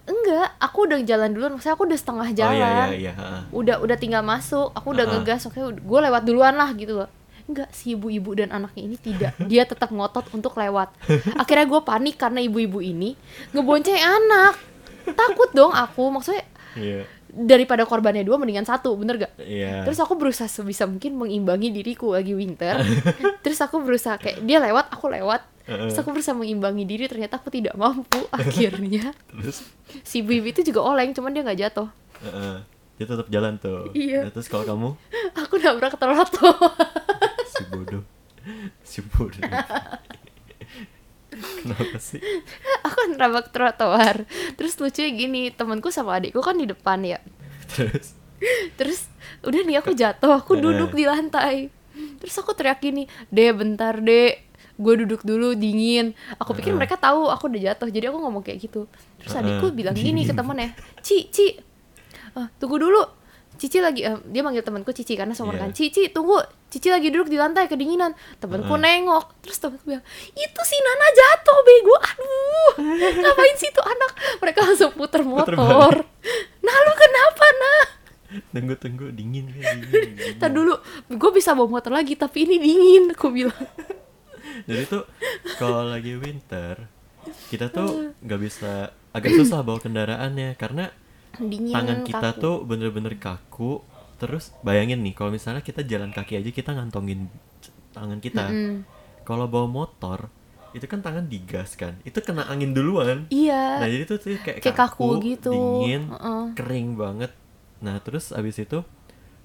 Enggak 0.03 0.55
aku 0.57 0.87
udah 0.87 0.99
jalan 1.03 1.29
duluan 1.29 1.51
maksudnya 1.51 1.75
aku 1.75 1.83
udah 1.83 1.99
setengah 1.99 2.27
jalan 2.31 2.55
oh 2.55 2.57
iya 2.57 2.85
iya 2.89 3.11
iya 3.11 3.13
udah 3.51 3.75
udah 3.77 3.97
tinggal 3.97 4.23
masuk 4.23 4.71
aku 4.71 4.95
udah 4.95 5.03
Ah. 5.03 5.11
ngegas 5.13 5.45
oke 5.45 5.59
gue 5.75 5.99
lewat 6.01 6.23
duluan 6.23 6.55
lah 6.55 6.71
gitu 6.73 6.95
loh. 6.95 7.09
Enggak 7.43 7.69
si 7.69 7.93
ibu-ibu 7.93 8.33
dan 8.33 8.49
anaknya 8.49 8.81
ini 8.83 8.97
tidak 8.97 9.35
dia 9.51 9.63
tetap 9.63 9.87
ngotot 9.87 10.25
untuk 10.31 10.55
lewat. 10.55 10.89
Akhirnya 11.35 11.65
gue 11.65 11.81
panik 11.81 12.15
karena 12.15 12.39
ibu-ibu 12.39 12.79
ini 12.79 13.13
ngebonceng 13.51 13.93
anak. 13.95 14.55
Takut 15.07 15.51
dong 15.51 15.71
aku 15.71 16.07
maksudnya 16.07 16.43
iya 16.73 17.03
daripada 17.27 17.83
korbannya 17.83 18.23
dua 18.23 18.39
mendingan 18.39 18.63
satu 18.63 18.95
bener 18.95 19.19
gak 19.19 19.33
iya 19.43 19.83
Terus 19.83 19.99
aku 19.99 20.15
berusaha 20.15 20.47
sebisa 20.47 20.87
mungkin 20.87 21.15
mengimbangi 21.15 21.71
diriku 21.71 22.15
lagi 22.15 22.35
winter. 22.35 22.81
Terus 23.43 23.59
aku 23.63 23.79
berusaha 23.83 24.19
kayak 24.19 24.43
dia 24.43 24.59
lewat, 24.59 24.91
aku 24.91 25.07
lewat. 25.07 25.41
Terus 25.67 25.99
aku 25.99 26.15
berusaha 26.15 26.35
mengimbangi 26.35 26.83
diri, 26.87 27.07
ternyata 27.11 27.39
aku 27.39 27.51
tidak 27.51 27.75
mampu. 27.75 28.23
Akhirnya 28.35 29.11
terus 29.27 29.63
si 30.03 30.23
ibu 30.23 30.31
itu 30.31 30.63
juga 30.63 30.83
oleng, 30.83 31.11
cuman 31.11 31.31
dia 31.35 31.43
nggak 31.43 31.59
jatuh. 31.67 31.87
heeh. 32.23 32.57
dia 32.97 33.05
tetap 33.05 33.27
jalan 33.29 33.53
tuh 33.61 33.93
Iya. 33.93 34.25
Nah, 34.25 34.31
terus 34.33 34.49
kalau 34.49 34.65
kamu 34.65 34.89
Aku 35.45 35.61
nabrak 35.61 35.95
trotoar. 35.95 36.73
si 37.45 37.61
bodoh 37.69 38.03
si 38.81 38.99
bodoh 39.05 39.43
kenapa 41.37 41.97
sih 41.97 42.19
aku 42.87 43.13
nabrak 43.13 43.49
trotoar. 43.49 44.23
Terus 44.55 44.73
lucunya 44.77 45.09
gini, 45.09 45.41
temanku 45.49 45.89
sama 45.89 46.17
adikku 46.17 46.39
kan 46.39 46.55
di 46.55 46.65
depan 46.65 47.01
ya. 47.01 47.19
terus 47.67 48.15
Terus 48.77 49.09
udah 49.41 49.61
nih 49.65 49.81
aku 49.81 49.91
jatuh, 49.91 50.29
aku 50.31 50.53
Heeh. 50.53 50.63
duduk 50.63 50.93
di 50.93 51.03
lantai. 51.03 51.73
Terus 52.21 52.37
aku 52.37 52.53
teriak 52.53 52.77
gini, 52.77 53.09
"Dek, 53.27 53.57
bentar, 53.57 53.97
Dek. 53.97 54.45
Gue 54.77 54.93
duduk 54.93 55.25
dulu 55.25 55.57
dingin." 55.57 56.13
Aku 56.37 56.53
pikir 56.53 56.69
mereka 56.71 56.93
tahu 56.95 57.27
aku 57.27 57.49
udah 57.49 57.73
jatuh. 57.73 57.89
Jadi 57.89 58.05
aku 58.05 58.21
ngomong 58.21 58.45
kayak 58.45 58.61
gitu. 58.61 58.85
Terus 59.17 59.33
adikku 59.33 59.73
bilang 59.73 59.97
gini 59.97 60.21
ke 60.21 60.33
temennya, 60.33 60.77
"Ci, 61.01 61.33
Ci. 61.33 61.57
ah, 62.33 62.45
tunggu 62.55 62.77
dulu." 62.77 63.01
Cici 63.57 63.81
lagi 63.81 64.05
eh, 64.05 64.21
dia 64.29 64.45
manggil 64.45 64.61
temanku 64.61 64.93
Cici 64.93 65.17
karena 65.17 65.33
sama 65.33 65.57
Iya. 65.57 65.65
kan 65.65 65.69
Cici 65.73 66.13
tunggu 66.13 66.37
Cici 66.67 66.91
lagi 66.91 67.07
duduk 67.07 67.31
di 67.31 67.39
lantai 67.39 67.71
kedinginan. 67.71 68.11
Temanku 68.43 68.75
Heeh. 68.75 68.83
nengok. 68.83 69.39
Terus 69.39 69.57
temanku 69.59 69.87
bilang 69.87 70.03
itu 70.35 70.61
si 70.67 70.75
Nana 70.83 71.07
jatuh 71.15 71.59
bego. 71.63 71.95
Aduh 71.95 72.71
ngapain 73.23 73.55
sih 73.55 73.71
itu 73.71 73.81
anak? 73.83 74.11
Mereka 74.43 74.59
langsung 74.67 74.91
puter 74.91 75.23
Puter 75.23 75.55
motor. 75.55 75.95
nah 76.59 76.75
lu 76.83 76.93
kenapa 76.99 77.45
nah 77.55 77.83
tunggu 78.51 78.75
tunggu 78.75 79.05
dingin 79.15 79.47
kan 79.55 79.79
dingin, 79.87 80.13
dingin. 80.19 80.51
Dulu, 80.51 80.73
gue 81.15 81.31
bisa 81.31 81.55
bawa 81.55 81.79
motor 81.79 81.95
lagi, 81.95 82.19
tapi 82.19 82.43
ini 82.43 82.59
dingin, 82.59 83.03
aku 83.15 83.31
bilang. 83.31 83.55
jadi 84.67 84.83
tuh 84.83 85.07
kalau 85.55 85.87
lagi 85.87 86.17
winter 86.19 86.91
kita 87.47 87.71
tuh 87.71 88.11
nggak 88.19 88.39
bisa 88.43 88.91
agak 89.15 89.31
susah 89.31 89.63
bawa 89.63 89.79
kendaraannya. 89.79 90.59
Karena 90.59 90.91
Dingin, 91.37 91.71
tangan 91.71 91.99
kita 92.03 92.33
kaku. 92.33 92.41
tuh 92.41 92.55
bener-bener 92.65 93.13
kaku 93.15 93.85
terus 94.17 94.49
bayangin 94.65 94.99
nih 95.05 95.13
kalau 95.17 95.29
misalnya 95.29 95.61
kita 95.61 95.81
jalan 95.85 96.09
kaki 96.13 96.41
aja 96.41 96.49
kita 96.49 96.73
ngantongin 96.73 97.29
tangan 97.93 98.19
kita 98.21 98.45
Mm-mm. 98.53 98.85
kalau 99.27 99.45
bawa 99.49 99.67
motor 99.69 100.19
itu 100.75 100.85
kan 100.85 101.01
tangan 101.05 101.25
digas 101.31 101.73
kan 101.79 101.97
itu 102.05 102.19
kena 102.21 102.45
angin 102.51 102.73
duluan 102.77 103.25
Iya, 103.29 103.53
nah 103.79 103.87
jadi 103.89 104.03
tuh, 104.09 104.17
tuh 104.21 104.37
kayak, 104.41 104.59
kayak 104.63 104.77
kaku, 104.77 105.21
gitu. 105.23 105.49
dingin 105.51 106.01
Heeh. 106.11 106.43
kering 106.57 106.97
banget 106.97 107.31
nah 107.81 107.97
terus 108.01 108.33
abis 108.33 108.57
itu 108.65 108.81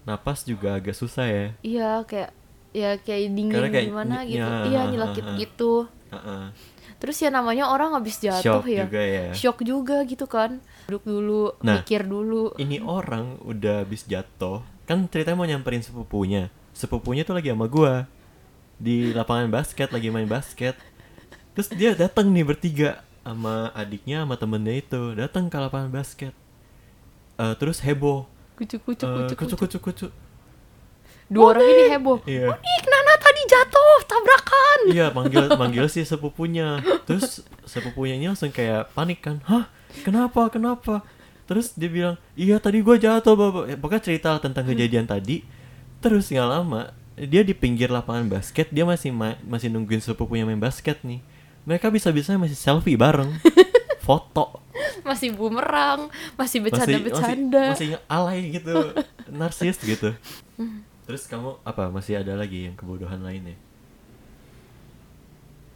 napas 0.08 0.42
juga 0.48 0.78
agak 0.80 0.96
susah 0.96 1.26
ya 1.28 1.46
Iya, 1.62 2.02
kayak 2.10 2.30
ya 2.74 2.90
kayak 3.04 3.20
dingin 3.36 3.52
Karena 3.54 3.68
kayak 3.70 3.86
gimana 3.92 4.14
gitu. 4.26 4.34
ya, 4.34 4.46
iya, 4.68 4.80
nyelakit 4.90 5.24
heeh. 5.26 5.40
Heeh. 6.12 6.44
Terus 6.94 7.16
ya 7.18 7.28
namanya 7.28 7.66
orang 7.66 7.92
habis 7.92 8.16
jatuh 8.16 8.62
shock 8.62 8.64
ya. 8.64 8.84
juga 8.84 9.00
ya 9.00 9.26
Shock 9.32 9.58
juga 9.62 9.96
gitu 10.04 10.24
kan. 10.24 10.60
Duduk 10.84 11.02
dulu, 11.02 11.42
Nah. 11.58 11.80
mikir 11.80 12.04
dulu. 12.04 12.52
ini 12.56 12.78
orang 12.78 13.40
udah 13.40 13.82
habis 13.82 14.04
jatuh 14.04 14.60
kan 14.82 15.06
ceritanya 15.06 15.34
mau 15.34 15.46
nyamperin 15.46 15.80
sepupunya 15.80 16.46
sepupunya 16.72 17.22
tuh 17.22 17.32
lagi 17.32 17.48
sama 17.48 17.64
gua 17.64 18.04
di 18.76 19.10
lapangan 19.10 19.48
basket 19.48 19.88
lagi 19.88 20.08
main 20.08 20.26
basket 20.26 20.74
terus 21.52 21.70
dia 21.70 21.94
datang 21.94 22.28
nih 22.28 22.42
bertiga 22.42 22.90
sama 23.20 23.70
adiknya 23.72 24.20
sama 24.20 24.34
temennya 24.34 24.74
itu 24.76 25.14
datang 25.14 25.46
ke 25.46 25.56
lapangan 25.56 25.88
basket 25.88 26.34
Eh, 27.34 27.54
terus 27.56 27.78
heboh 27.78 28.26
Kucuk 28.52 28.82
kucuk 28.84 29.06
Eh, 29.06 29.16
kucuk 29.24 29.36
kucuk 29.38 29.58
kucuk. 29.58 29.80
kucuk 29.80 30.10
kucuk 30.10 30.12
Dua 31.32 31.44
orang 31.50 31.64
ini 31.64 31.84
heboh. 31.88 32.18
Iya. 32.22 32.52
Monik, 32.52 32.82
Nana 32.84 33.14
tadi 33.16 33.40
jatuh, 33.48 33.96
tabrakan. 34.04 34.78
iya 34.86 35.06
manggil 35.08 35.44
manggil 35.56 35.86
si 35.92 36.04
sepupunya. 36.04 36.76
Terus 37.02 37.40
sepupunya 37.64 38.14
ini 38.14 38.28
langsung 38.28 38.52
kayak 38.52 38.92
panik 38.92 39.24
kan. 39.24 39.40
Hah? 39.48 39.72
Kenapa? 40.04 40.52
Kenapa? 40.52 41.00
Terus 41.48 41.72
dia 41.72 41.88
bilang 41.88 42.16
iya 42.32 42.56
tadi 42.56 42.80
gua 42.80 42.96
jatuh 42.96 43.32
bapak 43.32 43.64
Ya, 43.66 43.76
pokoknya 43.76 44.02
cerita 44.02 44.30
tentang 44.38 44.64
kejadian 44.64 45.08
tadi. 45.08 45.40
Terus 45.98 46.28
nggak 46.28 46.48
lama 46.48 46.92
dia 47.12 47.40
di 47.40 47.52
pinggir 47.52 47.88
lapangan 47.88 48.24
basket 48.26 48.72
dia 48.72 48.84
masih 48.84 49.12
ma- 49.12 49.36
masih 49.44 49.68
nungguin 49.68 50.00
sepupunya 50.00 50.44
main 50.44 50.60
basket 50.60 51.00
nih. 51.00 51.20
Mereka 51.64 51.88
bisa 51.88 52.12
bisa 52.12 52.36
masih 52.36 52.56
selfie 52.56 53.00
bareng. 53.00 53.32
Foto. 54.06 54.58
Masih 55.06 55.30
bumerang, 55.30 56.10
masih 56.34 56.58
masih 56.58 56.58
bercanda-bercanda. 56.66 57.64
masih, 57.70 57.88
masih 57.94 58.10
alay 58.10 58.40
gitu. 58.50 58.74
Narsis 59.38 59.78
gitu 59.78 60.12
terus 61.12 61.28
kamu 61.28 61.60
apa 61.60 61.92
masih 61.92 62.24
ada 62.24 62.32
lagi 62.32 62.64
yang 62.64 62.72
kebodohan 62.72 63.20
lainnya 63.20 63.52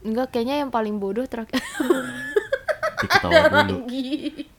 enggak 0.01 0.33
kayaknya 0.33 0.65
yang 0.65 0.73
paling 0.73 0.97
bodoh 0.97 1.29
terakhir. 1.29 1.61
Dia 2.97 3.09
ketawa 3.13 3.45
dulu. 3.69 3.77
lagi. 3.85 4.09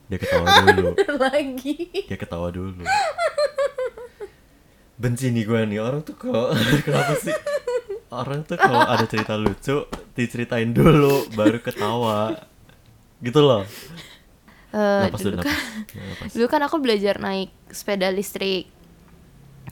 Dia 0.05 0.17
ketawa 0.21 0.45
dulu. 0.61 0.89
Lagi. 1.25 1.75
Dia 2.05 2.17
ketawa 2.21 2.47
dulu. 2.53 2.83
Benci 4.93 5.33
nih 5.33 5.41
gue 5.41 5.61
nih 5.65 5.81
orang 5.81 6.05
tuh 6.05 6.13
kalau 6.13 6.53
kenapa 6.85 7.17
sih? 7.17 7.33
Orang 8.13 8.45
tuh 8.45 8.61
kalau 8.61 8.85
ada 8.85 9.09
cerita 9.09 9.33
lucu 9.41 9.89
diceritain 10.13 10.69
dulu 10.69 11.25
baru 11.33 11.57
ketawa. 11.57 12.37
Gitu 13.25 13.41
loh. 13.41 13.65
Eh, 14.69 15.01
napas 15.09 15.25
dulu 15.25 15.41
dulu 15.41 15.41
kan 15.41 15.57
napas. 15.97 16.31
dulu 16.37 16.45
kan 16.45 16.61
aku 16.61 16.75
belajar 16.77 17.17
naik 17.17 17.49
sepeda 17.73 18.13
listrik 18.13 18.69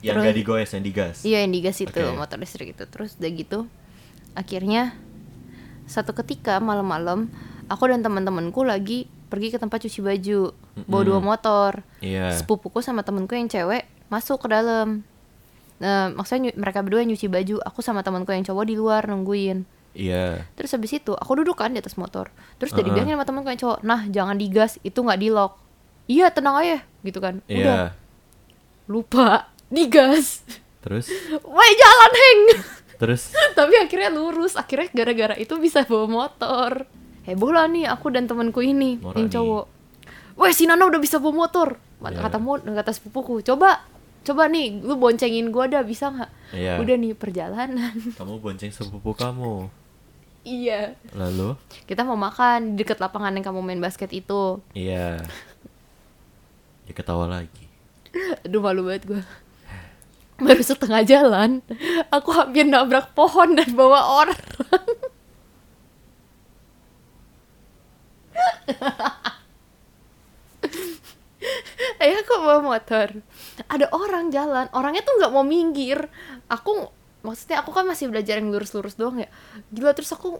yang 0.00 0.16
terus- 0.18 0.26
gak 0.26 0.36
digoes 0.36 0.70
yang 0.72 0.84
digas. 0.84 1.16
Iya 1.22 1.38
yang 1.44 1.52
digas 1.52 1.76
itu 1.78 2.02
Oke. 2.02 2.16
motor 2.16 2.36
listrik 2.36 2.72
itu. 2.72 2.84
Terus 2.84 3.16
udah 3.16 3.30
gitu 3.30 3.58
akhirnya 4.36 4.92
satu 5.86 6.12
ketika 6.12 6.58
malam-malam 6.58 7.30
aku 7.66 7.88
dan 7.88 8.02
teman-temanku 8.02 8.66
lagi 8.66 9.06
pergi 9.26 9.50
ke 9.50 9.58
tempat 9.58 9.82
cuci 9.82 10.00
baju 10.02 10.40
bawa 10.86 11.02
dua 11.02 11.20
motor. 11.20 11.82
Iya. 11.98 12.34
Sepupuku 12.36 12.78
sama 12.80 13.02
temenku 13.02 13.32
yang 13.32 13.48
cewek 13.48 13.86
masuk 14.06 14.38
ke 14.38 14.48
dalam. 14.50 15.02
Nah, 15.76 16.08
maksudnya 16.14 16.56
mereka 16.56 16.80
berdua 16.80 17.04
yang 17.04 17.12
nyuci 17.12 17.28
baju 17.28 17.60
aku 17.60 17.84
sama 17.84 18.00
temanku 18.00 18.32
yang 18.32 18.44
cowok 18.44 18.64
di 18.64 18.74
luar 18.74 19.04
nungguin. 19.06 19.66
Iya. 19.96 20.44
Terus 20.54 20.76
habis 20.76 20.92
itu 20.92 21.12
aku 21.12 21.40
duduk 21.40 21.56
kan 21.56 21.72
di 21.72 21.80
atas 21.80 21.96
motor. 21.96 22.28
Terus 22.60 22.70
udah 22.72 22.84
Uh-uh. 22.84 22.88
dibilangin 22.92 23.16
sama 23.16 23.26
temanku 23.26 23.48
yang 23.48 23.60
cowok 23.60 23.78
nah 23.82 24.00
jangan 24.06 24.36
digas 24.36 24.76
itu 24.82 24.98
nggak 25.00 25.20
di 25.20 25.28
lock 25.32 25.56
iya 26.06 26.30
tenang 26.30 26.54
aja 26.60 26.78
gitu 27.02 27.18
kan. 27.18 27.40
Udah. 27.48 27.56
Iya 27.56 27.78
lupa 28.86 29.50
digas 29.68 30.46
terus? 30.86 31.10
Woi 31.42 31.70
jalan 31.74 32.12
heng. 32.14 32.42
Terus? 32.96 33.34
Tapi 33.58 33.74
akhirnya 33.76 34.10
lurus. 34.14 34.54
Akhirnya 34.54 34.88
gara-gara 34.94 35.34
itu 35.34 35.58
bisa 35.58 35.82
bawa 35.82 36.06
motor. 36.06 36.86
Heboh 37.26 37.50
lah 37.50 37.66
nih 37.66 37.90
aku 37.90 38.14
dan 38.14 38.30
temanku 38.30 38.62
ini 38.62 39.02
Nora 39.02 39.18
yang 39.18 39.26
cowok. 39.26 39.64
Wah 40.38 40.52
si 40.54 40.70
Nana 40.70 40.86
udah 40.86 41.02
bisa 41.02 41.18
bawa 41.18 41.46
motor. 41.46 41.74
Iya. 41.96 42.22
kata 42.22 42.36
mo 42.38 42.60
kata 42.60 42.92
sepupuku 42.92 43.40
coba 43.40 43.80
coba 44.20 44.52
nih 44.52 44.84
lu 44.84 45.00
boncengin 45.00 45.48
gua 45.48 45.66
dah 45.66 45.82
bisa 45.82 46.12
nggak? 46.12 46.30
Iya. 46.54 46.72
udah 46.78 46.94
nih 46.94 47.12
perjalanan. 47.18 47.94
Kamu 48.20 48.38
bonceng 48.38 48.70
sepupu 48.70 49.16
kamu? 49.16 49.66
Iya. 50.46 50.94
Lalu? 51.10 51.58
Kita 51.88 52.06
mau 52.06 52.14
makan 52.14 52.78
di 52.78 52.86
dekat 52.86 53.02
lapangan 53.02 53.34
yang 53.34 53.42
kamu 53.42 53.60
main 53.66 53.82
basket 53.82 54.14
itu. 54.14 54.62
Iya. 54.70 55.18
Dia 56.86 56.94
ketawa 56.94 57.26
lagi. 57.26 57.66
Aduh 58.46 58.62
malu 58.62 58.86
banget 58.86 59.02
gua 59.10 59.22
baru 60.36 60.62
setengah 60.62 61.02
jalan 61.08 61.64
aku 62.12 62.28
hampir 62.32 62.68
nabrak 62.68 63.16
pohon 63.16 63.56
dan 63.56 63.72
bawa 63.72 64.24
orang. 64.24 64.42
Eh 71.96 72.12
aku 72.20 72.42
bawa 72.42 72.60
motor. 72.60 73.22
Ada 73.70 73.88
orang 73.94 74.28
jalan 74.34 74.66
Orangnya 74.74 75.02
tuh 75.06 75.14
nggak 75.16 75.32
mau 75.32 75.46
minggir. 75.46 76.10
Aku 76.50 76.90
Maksudnya 77.26 77.58
aku 77.58 77.74
kan 77.74 77.82
masih 77.82 78.06
belajar 78.06 78.38
yang 78.38 78.54
lurus-lurus 78.54 78.94
doang 78.94 79.18
ya. 79.18 79.26
Gila 79.74 79.90
terus 79.98 80.14
aku 80.14 80.38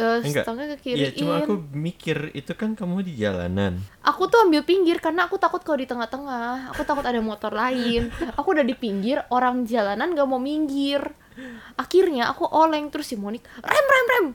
eh, 0.00 0.18
enggak 0.24 0.44
Setengah 0.44 0.64
ke 0.76 0.88
iya 0.88 1.10
cuma 1.12 1.40
aku 1.40 1.60
mikir 1.72 2.32
itu 2.32 2.52
kan 2.56 2.72
kamu 2.72 3.04
di 3.04 3.12
jalanan 3.16 3.76
Aku 4.02 4.26
tuh 4.26 4.44
ambil 4.44 4.64
pinggir 4.64 4.98
karena 4.98 5.28
aku 5.28 5.36
takut 5.38 5.62
kalau 5.62 5.78
di 5.78 5.86
tengah-tengah. 5.86 6.74
Aku 6.74 6.82
takut 6.82 7.06
ada 7.06 7.22
motor 7.22 7.54
lain. 7.54 8.10
Aku 8.34 8.50
udah 8.50 8.66
di 8.66 8.74
pinggir, 8.74 9.22
orang 9.30 9.62
jalanan 9.62 10.10
gak 10.12 10.26
mau 10.26 10.42
minggir. 10.42 11.00
Akhirnya 11.78 12.28
aku 12.28 12.44
oleng 12.44 12.90
terus 12.90 13.08
si 13.08 13.16
Monik, 13.16 13.46
rem 13.62 13.86
rem 13.86 14.06
rem. 14.10 14.26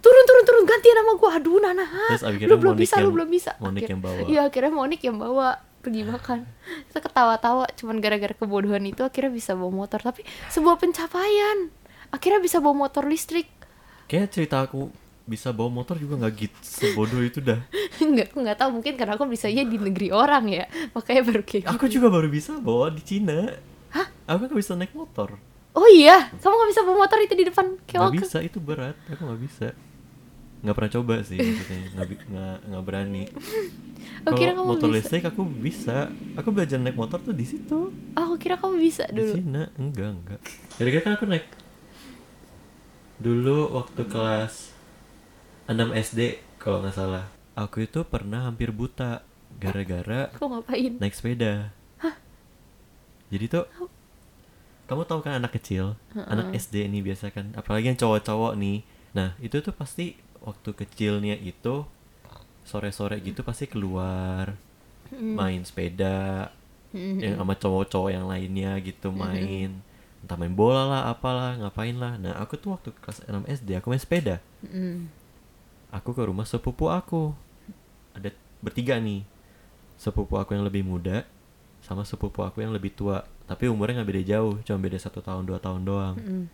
Turun 0.00 0.24
turun 0.24 0.44
turun 0.48 0.64
ganti 0.64 0.88
nama 0.90 1.12
gua. 1.14 1.36
Aduh 1.36 1.60
Nana. 1.60 1.84
Terus 2.16 2.24
akhirnya 2.24 2.48
lu 2.48 2.56
belum 2.56 2.74
bisa, 2.74 2.94
lu 2.96 3.00
yang- 3.04 3.14
belum 3.20 3.28
bisa. 3.28 3.50
Monik 3.60 3.80
Akhir- 3.84 3.90
yang 3.92 4.00
bawa. 4.00 4.18
Iya, 4.24 4.40
akhirnya 4.48 4.72
Monik 4.72 5.00
yang 5.04 5.16
bawa 5.20 5.48
pergi 5.80 6.02
makan. 6.08 6.38
Kita 6.88 6.98
ketawa-tawa 7.04 7.64
cuman 7.76 7.96
gara-gara 8.00 8.32
kebodohan 8.32 8.84
itu 8.88 9.04
akhirnya 9.04 9.28
bisa 9.28 9.52
bawa 9.52 9.84
motor. 9.84 10.00
Tapi 10.00 10.24
sebuah 10.48 10.80
pencapaian. 10.80 11.68
Akhirnya 12.10 12.40
bisa 12.40 12.58
bawa 12.58 12.88
motor 12.88 13.04
listrik. 13.04 13.52
Kayak 14.10 14.34
cerita 14.34 14.66
aku 14.66 14.90
bisa 15.22 15.54
bawa 15.54 15.70
motor 15.70 15.94
juga 15.94 16.18
nggak 16.18 16.34
gitu 16.34 16.58
sebodoh 16.58 17.22
itu 17.22 17.38
dah. 17.38 17.62
Enggak, 18.02 18.34
aku 18.34 18.42
nggak 18.42 18.58
tahu. 18.58 18.70
Mungkin 18.82 18.98
karena 18.98 19.14
aku 19.14 19.30
bisanya 19.30 19.62
di 19.62 19.78
negeri 19.78 20.10
orang 20.10 20.50
ya. 20.50 20.66
Makanya 20.90 21.22
baru 21.22 21.42
kayak 21.46 21.62
gitu. 21.70 21.70
aku 21.70 21.86
juga 21.86 22.10
baru 22.10 22.26
bisa 22.26 22.58
bawa 22.58 22.90
di 22.90 23.02
Cina. 23.06 23.54
Hah? 23.94 24.10
aku 24.26 24.50
nggak 24.50 24.58
bisa 24.58 24.74
naik 24.74 24.90
motor. 24.98 25.38
Oh 25.70 25.86
iya, 25.86 26.26
kamu 26.42 26.54
gak 26.66 26.70
bisa 26.74 26.82
bawa 26.82 26.96
motor 27.06 27.18
itu 27.22 27.34
di 27.38 27.46
depan 27.46 27.78
nggak 27.78 28.10
keok. 28.10 28.12
bisa 28.18 28.38
itu 28.42 28.58
berat. 28.58 28.98
Aku 29.06 29.22
nggak 29.22 29.42
bisa. 29.46 29.70
Nggak 30.66 30.74
pernah 30.74 30.92
coba 30.98 31.14
sih 31.22 31.38
maksudnya. 31.38 31.78
Nggak 31.94 32.06
nggak 32.26 32.56
nggak 32.66 32.82
berani. 32.82 33.24
Oh, 34.20 34.36
kalau 34.36 34.52
kamu 34.52 34.68
motor 34.68 34.88
bisa. 34.92 34.96
listrik 35.00 35.24
aku 35.24 35.42
bisa. 35.48 36.12
Aku 36.36 36.52
belajar 36.52 36.76
naik 36.76 36.92
motor 36.92 37.20
tuh 37.24 37.32
di 37.32 37.44
situ. 37.48 37.88
Oh, 38.16 38.20
aku 38.20 38.36
kira 38.36 38.60
kamu 38.60 38.76
bisa 38.76 39.08
di 39.08 39.16
dulu. 39.16 39.32
Cina. 39.32 39.62
Enggak 39.80 40.10
enggak. 40.12 40.40
Kira-kira 40.76 41.00
kan 41.04 41.12
aku 41.16 41.24
naik 41.24 41.44
dulu 43.20 43.76
waktu 43.76 44.08
kelas 44.08 44.72
6 45.68 45.76
SD 45.92 46.40
kalau 46.56 46.80
nggak 46.80 46.96
salah. 46.96 47.28
Aku 47.54 47.84
itu 47.84 48.00
pernah 48.08 48.48
hampir 48.48 48.72
buta 48.72 49.20
gara-gara 49.60 50.32
ngapain? 50.40 50.96
naik 50.96 51.12
sepeda. 51.12 51.68
Jadi 53.30 53.44
tuh 53.46 53.68
kamu 54.88 55.06
tahu 55.06 55.20
kan 55.22 55.38
anak 55.38 55.54
kecil? 55.54 55.94
Anak 56.16 56.50
SD 56.56 56.88
ini 56.88 57.04
biasa 57.04 57.30
kan? 57.30 57.54
Apalagi 57.54 57.92
yang 57.92 58.00
cowok-cowok 58.00 58.58
nih. 58.58 58.82
Nah 59.14 59.36
itu 59.38 59.60
tuh 59.62 59.76
pasti 59.76 60.18
waktu 60.40 60.72
kecilnya 60.72 61.36
itu 61.36 61.84
sore-sore 62.64 63.20
gitu 63.20 63.44
pasti 63.44 63.68
keluar 63.68 64.56
main 65.12 65.62
sepeda 65.62 66.48
yang 66.94 67.38
sama 67.38 67.54
cowok-cowok 67.54 68.10
yang 68.10 68.26
lainnya 68.26 68.78
gitu 68.82 69.12
main 69.12 69.84
entah 70.20 70.36
main 70.36 70.52
bola 70.52 70.84
lah 70.84 71.02
apalah 71.08 71.56
ngapain 71.56 71.96
lah. 71.96 72.20
Nah 72.20 72.36
aku 72.36 72.60
tuh 72.60 72.76
waktu 72.76 72.92
kelas 73.00 73.24
6 73.24 73.48
SD 73.48 73.68
aku 73.80 73.88
main 73.88 74.00
sepeda. 74.00 74.36
Mm-mm. 74.64 75.08
aku 75.90 76.14
ke 76.14 76.22
rumah 76.22 76.46
sepupu 76.46 76.92
aku. 76.92 77.32
Ada 78.12 78.30
bertiga 78.60 79.00
nih. 79.00 79.24
Sepupu 79.96 80.36
aku 80.36 80.56
yang 80.56 80.64
lebih 80.64 80.84
muda 80.84 81.24
sama 81.80 82.04
sepupu 82.04 82.44
aku 82.44 82.60
yang 82.60 82.72
lebih 82.72 82.92
tua. 82.92 83.24
Tapi 83.48 83.66
umurnya 83.66 84.00
nggak 84.00 84.10
beda 84.12 84.22
jauh 84.22 84.54
cuma 84.62 84.78
beda 84.78 84.98
satu 85.00 85.24
tahun 85.24 85.48
dua 85.48 85.58
tahun 85.58 85.82
doang. 85.84 86.16
Mm-mm. 86.20 86.44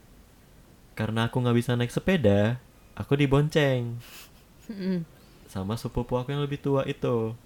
karena 0.96 1.28
aku 1.28 1.44
nggak 1.44 1.56
bisa 1.60 1.76
naik 1.76 1.92
sepeda 1.92 2.56
aku 2.96 3.20
dibonceng. 3.20 4.00
Mm-mm. 4.72 5.04
sama 5.46 5.76
sepupu 5.76 6.16
aku 6.16 6.32
yang 6.32 6.42
lebih 6.42 6.58
tua 6.62 6.86
itu. 6.88 7.36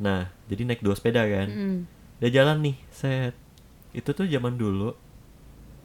Nah 0.00 0.30
jadi 0.48 0.64
naik 0.64 0.80
dua 0.80 0.94
sepeda 0.96 1.26
kan? 1.26 1.50
Mm-mm. 1.50 1.76
dia 2.22 2.30
jalan 2.40 2.62
nih 2.62 2.76
set. 2.88 3.34
Itu 3.92 4.16
tuh 4.16 4.24
zaman 4.30 4.56
dulu 4.56 4.96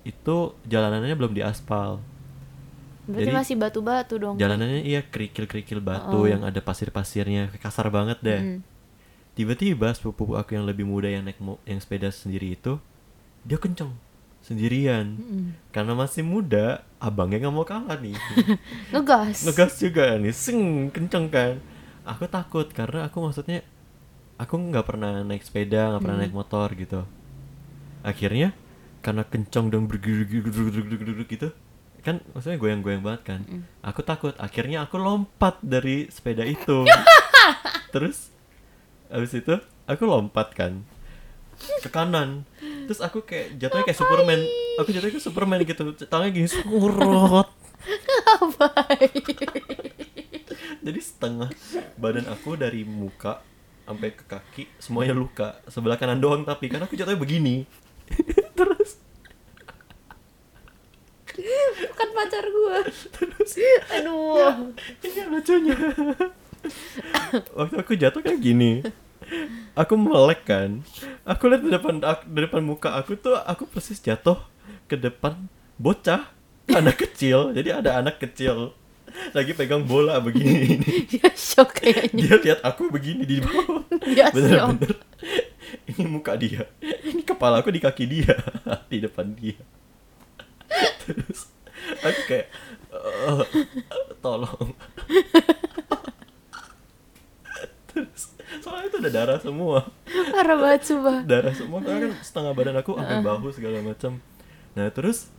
itu 0.04 0.38
jalanannya 0.64 1.14
belum 1.14 1.34
diaspal 1.34 2.00
Berarti 3.04 3.20
Jadi- 3.26 3.36
masih 3.36 3.56
batu-batu 3.58 4.16
dong. 4.16 4.36
jalanannya 4.38 4.80
iya 4.82 5.02
kerikil-kerikil 5.02 5.80
batu 5.80 6.18
Oh. 6.18 6.24
yang 6.24 6.40
ada 6.42 6.60
pasir-pasirnya 6.60 7.52
kasar 7.58 7.88
banget 7.88 8.20
deh 8.20 8.42
Mm. 8.42 8.60
tiba-tiba 9.34 9.92
sepupu 9.92 10.34
aku 10.34 10.54
yang 10.54 10.64
lebih 10.64 10.84
muda 10.84 11.08
yang 11.08 11.22
naik 11.22 11.36
mo- 11.38 11.60
yang 11.64 11.78
sepeda 11.78 12.08
sendiri 12.10 12.54
itu 12.54 12.80
dia 13.42 13.58
kenceng 13.58 13.92
sendirian 14.40 15.16
Mm-mm. 15.16 15.44
karena 15.70 15.92
masih 15.94 16.22
muda 16.22 16.80
abangnya 16.98 17.42
nggak 17.42 17.52
mau 17.54 17.64
kalah 17.64 17.96
nih 17.98 18.16
Ngegas. 18.94 19.44
ngegas 19.44 19.74
juga 19.78 20.16
nih 20.16 20.32
seng 20.32 20.60
kenceng 20.90 21.28
kan 21.28 21.60
aku 22.04 22.24
takut 22.26 22.68
karena 22.70 23.04
aku 23.04 23.20
maksudnya 23.20 23.68
aku 24.36 24.56
nggak 24.56 24.84
pernah 24.86 25.20
naik 25.22 25.42
sepeda 25.42 25.92
nggak 25.92 26.02
pernah 26.02 26.18
Hmm. 26.18 26.24
naik 26.24 26.36
motor 26.38 26.68
gitu 26.72 27.04
akhirnya 28.02 28.56
karena 29.04 29.28
kenceng 29.28 29.68
dan 29.68 29.84
bergeruk 29.86 31.28
gitu 31.28 31.52
kan 32.04 32.20
maksudnya 32.36 32.60
goyang-goyang 32.60 33.00
banget 33.00 33.22
kan. 33.24 33.42
Hmm. 33.48 33.64
aku 33.80 34.04
takut 34.04 34.36
akhirnya 34.36 34.84
aku 34.84 35.00
lompat 35.00 35.64
dari 35.64 36.12
sepeda 36.12 36.44
itu. 36.44 36.84
Terus 37.96 38.36
abis 39.08 39.32
itu 39.40 39.56
aku 39.88 40.04
lompat 40.04 40.52
kan 40.52 40.84
ke 41.80 41.88
kanan. 41.88 42.44
Terus 42.60 43.00
aku 43.00 43.24
kayak 43.24 43.56
jatuhnya 43.56 43.88
kayak 43.88 44.00
Superman. 44.00 44.42
Aku 44.84 44.92
jatuhnya 44.92 45.14
kayak 45.16 45.26
Superman 45.26 45.60
gitu 45.64 45.84
tangannya 46.12 46.36
gini 46.36 46.50
surut. 46.52 47.48
Jadi 50.84 51.00
setengah 51.00 51.48
badan 51.96 52.28
aku 52.28 52.60
dari 52.60 52.84
muka 52.84 53.40
sampai 53.88 54.12
ke 54.12 54.24
kaki 54.28 54.64
semuanya 54.76 55.16
luka. 55.16 55.56
Sebelah 55.72 55.96
kanan 55.96 56.20
doang 56.20 56.44
tapi 56.44 56.68
karena 56.68 56.84
aku 56.84 57.00
jatuhnya 57.00 57.16
begini 57.16 57.64
terus. 58.60 58.92
Bukan 61.90 62.10
pacar 62.14 62.46
gua. 62.46 62.78
terus. 62.88 63.52
Aduh. 63.94 64.74
ini 65.02 65.18
yang 65.18 65.30
lucunya. 65.34 65.78
Waktu 67.58 67.76
aku 67.76 67.94
jatuh 68.00 68.22
kayak 68.24 68.40
gini 68.40 68.86
aku 69.74 69.94
melek 69.98 70.46
kan. 70.46 70.82
Aku 71.26 71.50
lihat 71.50 71.62
di 71.66 71.72
depan 71.74 71.96
di 72.02 72.40
depan 72.40 72.62
muka 72.64 72.94
aku 72.98 73.18
tuh 73.18 73.38
aku 73.38 73.66
persis 73.70 74.00
jatuh 74.00 74.38
ke 74.86 74.96
depan 74.96 75.50
bocah 75.80 76.30
anak 76.70 77.02
kecil. 77.08 77.52
Jadi 77.52 77.70
ada 77.74 78.00
anak 78.00 78.22
kecil 78.22 78.74
lagi 79.34 79.54
pegang 79.54 79.86
bola 79.86 80.18
begini. 80.18 80.80
Dia 81.10 81.30
shock 81.38 81.82
kayaknya. 81.82 82.18
Dia 82.18 82.36
lihat 82.42 82.60
aku 82.66 82.90
begini 82.90 83.24
di 83.28 83.38
bawah. 83.42 83.86
Dia 84.10 84.34
bener-bener. 84.34 84.98
ini 85.90 86.06
muka 86.06 86.38
dia 86.38 86.70
ini 87.24 87.32
kepala 87.32 87.64
aku 87.64 87.72
di 87.72 87.80
kaki 87.80 88.04
dia 88.04 88.36
di 88.92 89.00
depan 89.00 89.32
dia. 89.32 89.56
Terus 91.08 91.48
aku 92.04 92.22
kayak 92.28 92.52
"Eh, 92.92 93.42
tolong. 94.20 94.76
Terus 97.96 98.36
soalnya 98.60 98.92
itu 98.92 98.98
ada 99.00 99.12
darah 99.16 99.40
semua. 99.40 99.88
Parah 100.36 100.58
banget 100.60 100.82
sumpah. 100.84 101.24
Darah 101.24 101.56
semua 101.56 101.80
karena 101.80 102.12
kan 102.12 102.14
setengah 102.20 102.52
badan 102.52 102.76
aku 102.84 102.92
sampai 103.00 103.24
bahu 103.24 103.48
segala 103.56 103.80
macam. 103.80 104.20
Nah 104.76 104.92
terus 104.92 105.32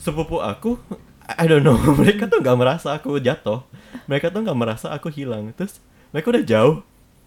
sepupu 0.00 0.40
aku 0.40 0.80
I 1.28 1.44
don't 1.44 1.60
know 1.60 1.76
mereka 2.00 2.24
tuh 2.24 2.40
nggak 2.40 2.56
merasa 2.56 2.96
aku 2.96 3.20
jatuh. 3.20 3.68
Mereka 4.08 4.32
tuh 4.32 4.40
nggak 4.40 4.56
merasa 4.56 4.88
aku 4.96 5.12
hilang. 5.12 5.52
Terus 5.60 5.76
mereka 6.08 6.32
udah 6.32 6.44
jauh. 6.48 6.76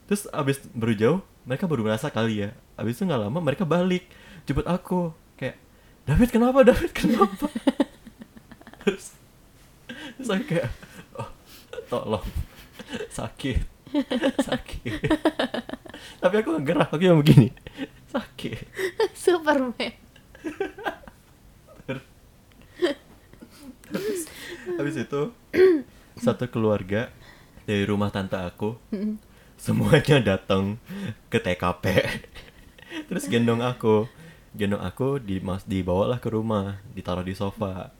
Terus 0.10 0.26
abis 0.34 0.58
baru 0.74 0.94
jauh 0.98 1.22
mereka 1.46 1.70
baru 1.70 1.86
merasa 1.86 2.10
kali 2.10 2.46
ya 2.46 2.50
abis 2.76 2.98
itu 2.98 3.04
nggak 3.06 3.22
lama 3.30 3.40
mereka 3.40 3.64
balik 3.64 4.10
jemput 4.46 4.66
aku 4.66 5.14
kayak 5.38 5.58
David 6.06 6.30
kenapa? 6.30 6.62
David 6.62 6.92
kenapa? 6.94 7.50
Terus 8.86 9.18
terus 10.16 10.30
aku 10.30 10.46
kayak 10.46 10.70
oh, 11.18 11.30
tolong 11.90 12.26
sakit 13.10 13.62
sakit. 14.46 15.10
Tapi 16.22 16.36
aku 16.42 16.48
nggak 16.56 16.66
gerak 16.66 16.90
aku 16.94 17.02
cuma 17.02 17.20
begini 17.22 17.50
sakit. 18.10 18.62
Superman. 19.18 19.92
Habis 24.76 24.96
itu 25.02 25.22
satu 26.20 26.46
keluarga 26.50 27.10
dari 27.66 27.84
rumah 27.86 28.14
tante 28.14 28.38
aku 28.38 28.78
semuanya 29.56 30.36
datang 30.36 30.78
ke 31.32 31.40
TKP 31.40 31.86
terus 33.08 33.28
gendong 33.28 33.62
aku. 33.62 34.08
Gendong 34.56 34.80
aku 34.80 35.20
di 35.20 35.44
mas 35.44 35.68
dibawalah 35.68 36.24
ke 36.24 36.32
rumah 36.32 36.80
ditaruh 36.96 37.28
di 37.28 37.36
sofa. 37.36 37.92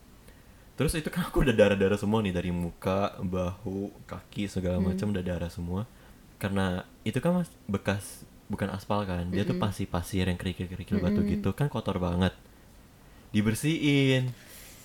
Terus 0.80 0.96
itu 0.96 1.12
kan 1.12 1.28
aku 1.28 1.44
udah 1.44 1.56
darah 1.56 1.76
darah 1.76 2.00
semua 2.00 2.24
nih 2.24 2.32
dari 2.32 2.52
muka 2.52 3.16
bahu 3.20 3.92
kaki 4.08 4.48
segala 4.48 4.80
macam 4.80 5.12
udah 5.12 5.24
darah 5.24 5.52
semua. 5.52 5.84
Karena 6.40 6.88
itu 7.04 7.20
kan 7.20 7.44
mas 7.44 7.52
bekas 7.68 8.24
bukan 8.48 8.72
aspal 8.72 9.04
kan? 9.04 9.28
Dia 9.36 9.44
tuh 9.44 9.60
pasti 9.60 9.84
pasir 9.84 10.32
yang 10.32 10.40
kerikil 10.40 10.72
kerikil 10.72 11.04
batu 11.04 11.28
gitu 11.28 11.52
kan 11.52 11.68
kotor 11.68 12.00
banget. 12.00 12.32
Dibersihin. 13.36 14.32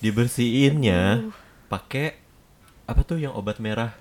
Dibersihinnya 0.02 1.30
pakai 1.70 2.18
apa 2.90 3.06
tuh 3.06 3.22
yang 3.22 3.30
obat 3.38 3.62
merah 3.62 3.94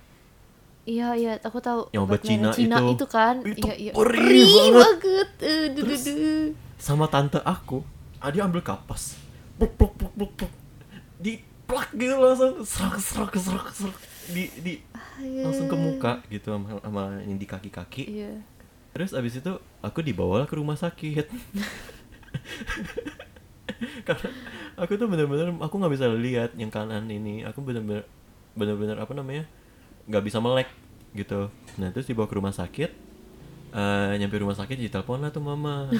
Iya 0.90 1.08
iya 1.14 1.32
aku 1.38 1.62
tahu 1.62 1.94
Yang 1.94 2.04
obat 2.10 2.22
merah 2.26 2.54
Cina 2.58 2.78
itu. 2.82 2.98
itu 2.98 3.06
kan? 3.06 3.36
Itu 3.46 3.62
iya 3.70 3.74
iya. 3.78 3.92
perih 3.94 4.50
banget. 4.50 4.74
banget. 4.74 5.30
Eh, 5.46 5.66
duh, 5.78 5.84
duh, 5.86 5.94
Terus- 5.94 6.06
duh. 6.10 6.46
sama 6.82 7.06
tante 7.06 7.38
aku 7.46 7.86
ah, 8.18 8.34
dia 8.34 8.42
ambil 8.42 8.66
kapas. 8.66 9.22
Pluk 9.62 9.78
pluk 9.78 9.94
pluk 9.94 10.14
pluk 10.18 10.32
pluk. 10.34 10.52
Di 11.22 11.46
plak 11.70 11.94
gitu 11.94 12.18
langsung 12.18 12.66
serak 12.66 12.98
serak 12.98 13.38
serak 13.38 13.70
serak 13.70 13.98
di 14.30 14.50
di 14.62 14.74
langsung 15.42 15.70
ke 15.70 15.78
muka 15.78 16.14
gitu 16.30 16.50
sama, 16.50 16.82
sama 16.82 17.04
yang 17.22 17.38
di 17.38 17.46
kaki 17.46 17.70
kaki 17.70 18.04
iya. 18.10 18.34
Terus 18.90 19.14
abis 19.14 19.38
itu 19.38 19.54
aku 19.86 20.02
dibawa 20.02 20.50
ke 20.50 20.58
rumah 20.58 20.74
sakit. 20.74 21.30
Karena 24.08 24.30
aku 24.76 24.98
tuh 24.98 25.06
bener-bener 25.06 25.54
aku 25.62 25.76
nggak 25.78 25.94
bisa 25.94 26.10
lihat 26.10 26.58
yang 26.58 26.74
kanan 26.74 27.06
ini. 27.06 27.46
Aku 27.46 27.62
bener-bener 27.62 28.10
bener-bener 28.58 28.98
apa 28.98 29.14
namanya 29.14 29.46
nggak 30.10 30.24
bisa 30.26 30.42
melek 30.42 30.68
gitu. 31.14 31.54
Nah 31.78 31.94
terus 31.94 32.10
dibawa 32.10 32.26
ke 32.26 32.36
rumah 32.36 32.52
sakit. 32.52 32.92
Eh 33.70 34.12
nyampe 34.18 34.42
rumah 34.42 34.58
sakit 34.58 34.76
ditelepon 34.76 35.22
lah 35.22 35.30
tuh 35.30 35.46
mama. 35.46 35.88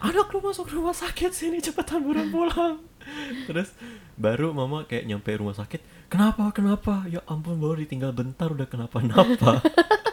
Anak 0.00 0.32
lu 0.32 0.40
masuk 0.40 0.72
rumah 0.72 0.96
sakit 0.96 1.28
sini 1.28 1.60
cepetan 1.60 2.00
buruan 2.00 2.32
pulang. 2.32 2.80
Terus 3.48 3.68
baru 4.16 4.56
mama 4.56 4.88
kayak 4.88 5.04
nyampe 5.04 5.28
rumah 5.36 5.52
sakit 5.52 6.08
kenapa 6.08 6.48
kenapa? 6.56 7.04
Ya 7.04 7.20
ampun 7.28 7.60
baru 7.60 7.76
ditinggal 7.84 8.16
bentar 8.16 8.48
udah 8.48 8.64
kenapa-napa. 8.64 9.60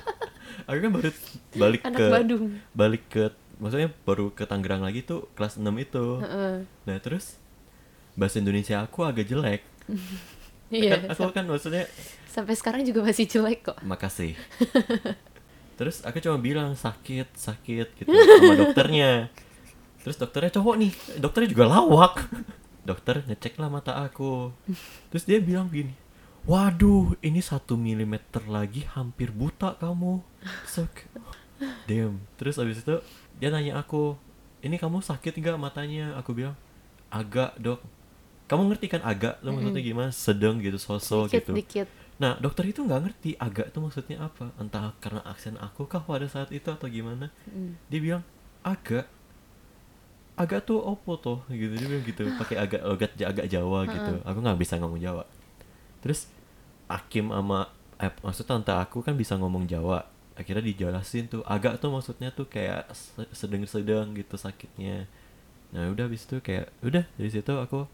Aku 0.67 0.78
kan 0.84 0.91
baru 0.91 1.10
balik 1.56 1.82
anak 1.88 2.00
ke 2.04 2.06
Badung. 2.12 2.43
balik 2.76 3.04
ke 3.08 3.32
maksudnya 3.63 3.88
baru 4.04 4.28
ke 4.36 4.43
Tangerang 4.43 4.84
lagi 4.84 5.08
tuh 5.08 5.32
kelas 5.39 5.56
6 5.56 5.63
itu. 5.80 6.06
Heeh. 6.20 6.67
nah 6.84 6.98
terus 7.00 7.39
bahasa 8.20 8.43
Indonesia 8.43 8.84
aku 8.84 9.08
agak 9.08 9.24
jelek 9.32 9.63
iya. 10.73 10.99
Kan 10.99 11.13
aku 11.13 11.23
kan 11.34 11.45
maksudnya 11.47 11.86
sampai 12.27 12.53
sekarang 12.56 12.82
juga 12.84 13.03
masih 13.06 13.25
jelek 13.25 13.71
kok. 13.71 13.77
Makasih. 13.84 14.36
Terus 15.77 16.01
aku 16.01 16.17
cuma 16.21 16.41
bilang 16.41 16.73
sakit 16.73 17.38
sakit 17.38 17.88
gitu 18.01 18.10
sama 18.10 18.56
dokternya. 18.65 19.30
Terus 20.01 20.17
dokternya 20.17 20.51
cowok 20.58 20.75
nih. 20.82 20.91
Dokternya 21.21 21.49
juga 21.53 21.65
lawak. 21.69 22.25
Dokter 22.82 23.21
ngecek 23.27 23.60
lah 23.60 23.69
mata 23.69 23.99
aku. 23.99 24.49
Terus 25.13 25.23
dia 25.27 25.38
bilang 25.43 25.69
gini 25.69 26.08
waduh 26.47 27.12
ini 27.19 27.43
satu 27.43 27.75
milimeter 27.75 28.39
lagi 28.47 28.88
hampir 28.95 29.36
buta 29.36 29.75
kamu. 29.75 30.23
So 30.63 30.88
damn. 31.86 32.23
Terus 32.39 32.56
abis 32.58 32.82
itu 32.82 32.95
dia 33.38 33.51
nanya 33.51 33.84
aku 33.84 34.15
ini 34.63 34.80
kamu 34.80 35.03
sakit 35.03 35.36
nggak 35.36 35.60
matanya? 35.60 36.15
Aku 36.17 36.32
bilang 36.32 36.56
agak 37.12 37.53
dok 37.60 37.84
kamu 38.47 38.71
ngerti 38.71 38.86
kan 38.88 39.01
agak? 39.03 39.39
Tuh 39.39 39.51
maksudnya 39.51 39.83
gimana? 39.83 40.10
Sedang 40.10 40.55
gitu 40.60 40.79
sosok 40.79 41.27
dikit 41.27 41.43
gitu. 41.43 41.51
dikit 41.53 41.88
Nah, 42.17 42.33
dokter 42.41 42.65
itu 42.65 42.81
nggak 42.81 43.01
ngerti 43.05 43.38
agak 43.38 43.69
itu 43.69 43.77
maksudnya 43.77 44.17
apa. 44.25 44.49
Entah 44.57 44.89
karena 44.97 45.21
aksen 45.21 45.53
aku 45.62 45.86
kah 45.86 46.01
pada 46.01 46.25
saat 46.25 46.49
itu 46.49 46.65
atau 46.65 46.89
gimana. 46.89 47.29
Mm. 47.45 47.77
Dia 47.91 47.99
bilang 48.01 48.23
agak. 48.65 49.05
Agak 50.33 50.65
tuh 50.65 50.81
opo 50.81 51.13
toh 51.17 51.45
gitu. 51.49 51.77
Dia 51.77 51.86
bilang 51.86 52.01
gitu 52.01 52.25
pakai 52.38 52.57
agak 52.65 52.81
logat 52.81 53.12
Ja- 53.13 53.29
agak 53.29 53.45
Jawa 53.49 53.86
gitu. 53.86 54.13
Aku 54.25 54.38
nggak 54.41 54.57
bisa 54.57 54.81
ngomong 54.81 54.97
Jawa. 54.97 55.23
Terus 56.01 56.25
Akim 56.88 57.29
sama 57.29 57.67
eh, 57.99 58.10
maksud 58.23 58.45
tante 58.47 58.73
aku 58.73 59.05
kan 59.05 59.13
bisa 59.13 59.38
ngomong 59.38 59.69
Jawa. 59.69 60.07
Akhirnya 60.33 60.65
dijelasin 60.65 61.29
tuh. 61.29 61.41
Agak 61.45 61.77
tuh 61.77 61.93
maksudnya 61.93 62.33
tuh 62.33 62.49
kayak 62.49 62.89
se- 62.97 63.29
sedang-sedang 63.29 64.17
gitu 64.17 64.38
sakitnya. 64.38 65.05
Nah 65.69 65.86
udah 65.93 66.10
habis 66.10 66.25
itu 66.25 66.41
kayak 66.41 66.71
udah 66.81 67.05
dari 67.13 67.29
situ 67.29 67.53
aku 67.53 67.86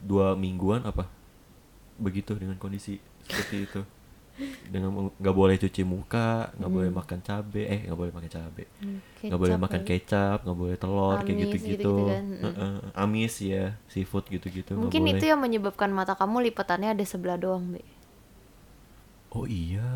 dua 0.00 0.34
mingguan 0.34 0.82
apa? 0.82 1.06
Begitu 2.00 2.34
dengan 2.34 2.58
kondisi 2.58 2.98
seperti 3.22 3.56
itu. 3.68 3.80
Dengan 4.66 5.14
nggak 5.14 5.36
boleh 5.36 5.54
cuci 5.54 5.86
muka 5.86 6.50
nggak 6.58 6.72
boleh 6.72 6.90
makan 6.90 7.22
cabe 7.22 7.70
eh 7.70 7.80
nggak 7.86 7.98
boleh 7.98 8.12
makan 8.12 8.30
cabe. 8.34 8.64
Nggak 9.22 9.40
boleh 9.40 9.56
makan 9.62 9.80
lagi. 9.86 9.90
kecap 9.94 10.38
nggak 10.42 10.58
boleh 10.58 10.76
telur 10.76 11.18
kayak 11.22 11.38
Amis 11.38 11.44
gitu-gitu. 11.54 11.94
gitu-gitu 11.94 12.10
kan, 12.10 12.24
mm. 12.26 12.42
Heeh, 12.42 12.74
amis 12.98 13.34
ya 13.38 13.64
seafood 13.86 14.26
gitu-gitu 14.26 14.74
nggak 14.74 14.82
mungkin 14.82 15.02
boleh. 15.06 15.14
itu 15.14 15.24
yang 15.30 15.40
menyebabkan 15.40 15.90
mata 15.94 16.18
kamu 16.18 16.50
lipatannya 16.50 16.98
ada 16.98 17.04
sebelah 17.06 17.38
doang 17.38 17.78
be 17.78 17.82
oh 19.34 19.46
iya. 19.46 19.86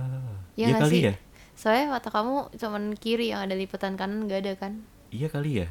Iya 0.59 0.67
iya 0.67 0.75
nggak 0.75 0.83
kali 0.83 0.99
sih? 0.99 1.07
ya? 1.11 1.15
Soalnya 1.59 1.87
mata 1.95 2.09
kamu 2.15 2.55
cuman 2.55 2.83
kiri 2.95 3.35
yang 3.35 3.47
ada 3.47 3.55
lipatan 3.59 3.95
kanan 3.99 4.27
nggak 4.27 4.41
ada 4.47 4.53
kan? 4.59 4.73
Iya 5.11 5.29
kali 5.31 5.67
ya 5.67 5.69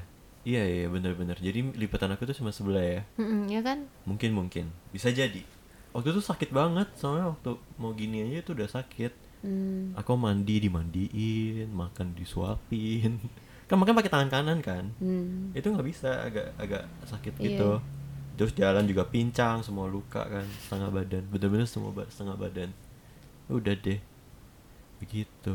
iya 0.48 0.64
iya 0.64 0.88
bener-bener 0.88 1.36
jadi 1.38 1.60
lipatan 1.74 2.10
aku 2.10 2.24
tuh 2.24 2.36
cuma 2.36 2.50
sebelah 2.50 2.80
ya? 2.80 3.02
Mm-mm, 3.16 3.48
ya 3.48 3.60
kan? 3.60 3.84
Mungkin 4.04 4.32
mungkin. 4.32 4.72
Bisa 4.90 5.12
jadi. 5.12 5.44
Waktu 5.92 6.10
itu 6.10 6.22
sakit 6.22 6.50
banget 6.50 6.88
soalnya 6.96 7.28
waktu 7.30 7.52
mau 7.76 7.92
gini 7.92 8.24
aja 8.24 8.40
itu 8.42 8.52
udah 8.54 8.70
sakit. 8.70 9.14
Hmm. 9.38 9.94
aku 9.94 10.18
mandi 10.18 10.58
dimandiin 10.58 11.70
makan 11.70 12.16
disuapin. 12.16 13.22
Kan 13.70 13.78
makan 13.78 13.94
pakai 13.94 14.10
tangan 14.10 14.30
kanan 14.32 14.60
kan? 14.62 14.96
Hmm. 14.98 15.52
itu 15.52 15.68
nggak 15.68 15.84
bisa 15.86 16.24
agak 16.24 16.56
agak 16.56 16.88
sakit 17.04 17.36
Iya. 17.36 17.44
gitu. 17.46 17.72
Terus 18.34 18.52
jalan 18.54 18.86
juga 18.86 19.04
pincang 19.04 19.60
semua 19.60 19.86
luka 19.86 20.24
kan 20.24 20.46
setengah 20.64 20.90
badan. 20.90 21.24
Bener-bener 21.28 21.68
semua 21.68 21.92
ba- 21.92 22.08
setengah 22.08 22.34
badan. 22.36 22.70
Udah 23.48 23.76
deh. 23.76 24.00
Begitu. 24.98 25.54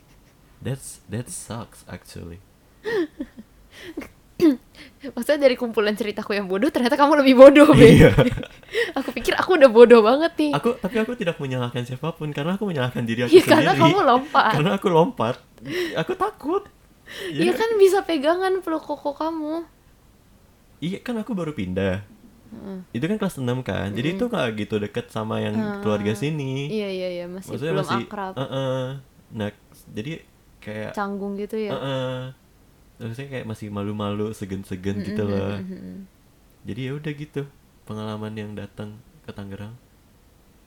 That's 0.64 1.00
that 1.08 1.26
sucks 1.26 1.82
actually 1.86 2.38
Maksudnya 5.10 5.40
dari 5.40 5.56
kumpulan 5.56 5.92
ceritaku 5.92 6.32
yang 6.32 6.44
bodoh 6.44 6.68
ternyata 6.68 6.92
kamu 6.92 7.24
lebih 7.24 7.34
bodoh, 7.34 7.68
Be. 7.70 7.88
Iya. 7.96 8.12
aku 8.98 9.10
pikir 9.10 9.32
aku 9.34 9.56
udah 9.56 9.66
bodoh 9.66 10.00
banget 10.00 10.32
nih. 10.36 10.52
aku 10.52 10.76
tapi 10.76 10.96
aku 10.98 11.12
tidak 11.14 11.36
menyalahkan 11.36 11.82
siapa 11.82 12.10
pun 12.10 12.30
karena 12.30 12.54
aku 12.54 12.64
menyalahkan 12.64 13.02
diri 13.02 13.24
aku 13.24 13.30
Iya, 13.30 13.40
sendiri 13.40 13.54
karena 13.56 13.72
kamu 13.74 13.98
lompat. 14.00 14.52
karena 14.52 14.70
aku 14.74 14.88
lompat 14.88 15.36
aku 15.94 16.12
takut 16.14 16.62
Iya 17.26 17.50
kan 17.52 17.74
bisa 17.74 18.00
pegangan 18.00 18.60
peluk 18.60 18.84
koko 18.84 19.10
kamu. 19.12 19.66
iya 20.78 20.98
kan 20.98 21.16
aku 21.16 21.32
baru 21.32 21.50
pindah 21.50 22.06
itu 22.90 23.04
kan 23.04 23.16
kelas 23.16 23.36
6 23.36 23.46
kan 23.60 23.90
jadi 23.90 24.14
itu 24.14 24.24
nggak 24.24 24.46
gitu 24.56 24.74
deket 24.76 25.06
sama 25.08 25.38
yang 25.38 25.54
keluarga 25.82 26.12
sini 26.12 26.66
Iya 26.66 26.88
iya 26.88 27.08
iya 27.12 27.26
masih 27.26 27.46
maksudnya 27.48 27.72
belum 27.72 27.82
masih 27.84 28.02
akrab. 28.04 28.34
Heeh. 28.34 28.82
nah 29.30 29.48
jadi 29.88 30.12
kayak 30.58 30.90
Canggung 30.92 31.34
gitu 31.34 31.56
ya. 31.56 31.70
Heeh. 31.72 32.14
Maksudnya 33.00 33.28
kayak 33.30 33.46
masih 33.46 33.68
malu-malu, 33.68 34.30
segen-segen 34.30 35.00
gitu 35.02 35.24
loh. 35.24 35.56
jadi 36.60 36.80
ya 36.82 36.94
udah 36.94 37.12
gitu 37.14 37.42
pengalaman 37.82 38.32
yang 38.32 38.52
datang 38.52 38.92
ke 39.24 39.32
Tangerang. 39.32 39.72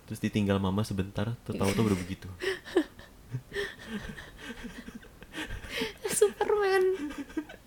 Terus 0.04 0.20
ditinggal 0.20 0.58
mama 0.58 0.82
sebentar 0.82 1.38
tuh 1.40 1.54
tahu 1.54 1.70
tuh 1.72 1.86
udah 1.86 1.96
begitu. 1.96 2.26
Superman 6.06 6.84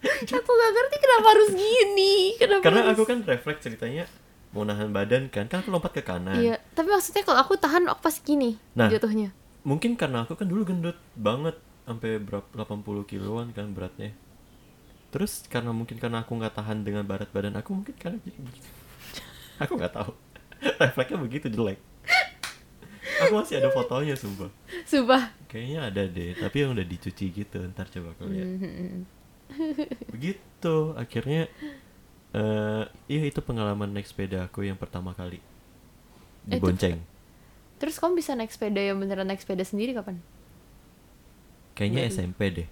aku 0.06 0.50
gak 0.52 0.72
ngerti 0.72 0.96
kenapa 0.96 1.26
harus 1.28 1.50
gini 1.50 2.14
kenapa 2.36 2.62
karena 2.62 2.80
harus- 2.84 2.94
aku 2.94 3.02
kan 3.04 3.18
refleks 3.22 3.60
ceritanya 3.60 4.04
mau 4.48 4.62
nahan 4.62 4.88
badan 4.88 5.26
kan 5.26 5.44
kan 5.44 5.60
aku 5.60 5.68
lompat 5.68 5.92
ke 5.92 6.02
kanan. 6.02 6.38
Iya 6.38 6.56
tapi 6.72 6.88
maksudnya 6.88 7.22
kalau 7.22 7.40
aku 7.40 7.54
tahan 7.56 7.84
aku 7.86 8.00
pasti 8.00 8.22
gini 8.24 8.56
Nah. 8.72 8.88
jatuhnya. 8.88 9.34
mungkin 9.62 9.98
karena 9.98 10.22
aku 10.22 10.34
kan 10.34 10.46
dulu 10.46 10.62
gendut 10.64 10.94
banget 11.12 11.58
sampai 11.82 12.18
berapa 12.18 12.46
80 12.54 12.86
kiloan 13.04 13.50
kan 13.50 13.66
beratnya 13.68 14.14
terus 15.10 15.46
karena 15.46 15.70
mungkin 15.72 15.96
karena 15.96 16.22
aku 16.26 16.34
nggak 16.36 16.54
tahan 16.58 16.82
dengan 16.82 17.06
berat 17.06 17.30
badan 17.30 17.56
aku 17.56 17.72
mungkin 17.72 17.94
karena 17.96 18.18
jadi 18.22 18.38
begitu. 18.40 18.68
Aku 19.62 19.72
nggak 19.80 19.94
tahu. 19.96 20.12
Refleksnya 20.84 21.16
begitu 21.16 21.46
jelek. 21.48 21.80
Aku 23.24 23.40
masih 23.40 23.56
ada 23.56 23.72
fotonya 23.72 24.12
sumpah. 24.12 24.52
Sumpah. 24.84 25.32
Kayaknya 25.48 25.78
ada 25.88 26.02
deh 26.04 26.36
tapi 26.36 26.56
yang 26.60 26.76
udah 26.76 26.84
dicuci 26.84 27.32
gitu. 27.32 27.64
Ntar 27.72 27.88
coba 27.88 28.12
aku 28.12 28.28
lihat. 28.28 28.48
Mhm. 28.52 29.00
begitu. 30.12 30.76
Akhirnya 30.98 31.48
eh 32.36 32.84
iya 33.08 33.22
itu 33.24 33.40
pengalaman 33.40 33.96
naik 33.96 34.04
sepeda 34.04 34.44
aku 34.44 34.68
yang 34.68 34.76
pertama 34.76 35.16
kali. 35.16 35.40
Eh, 35.40 35.40
itu- 36.52 36.60
dibonceng 36.60 37.00
terus 37.76 38.00
kamu 38.00 38.16
bisa 38.16 38.32
naik 38.32 38.48
sepeda 38.48 38.80
yang 38.80 38.96
beneran 38.96 39.28
naik 39.28 39.40
sepeda 39.44 39.60
sendiri 39.60 39.92
kapan? 39.92 40.16
Kayaknya 41.76 42.08
SMP 42.08 42.40
deh 42.48 42.68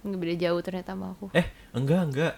nggak 0.00 0.20
beda 0.20 0.34
jauh 0.38 0.60
ternyata 0.60 0.92
sama 0.92 1.12
aku. 1.12 1.26
Eh 1.32 1.46
enggak 1.72 2.00
enggak. 2.06 2.34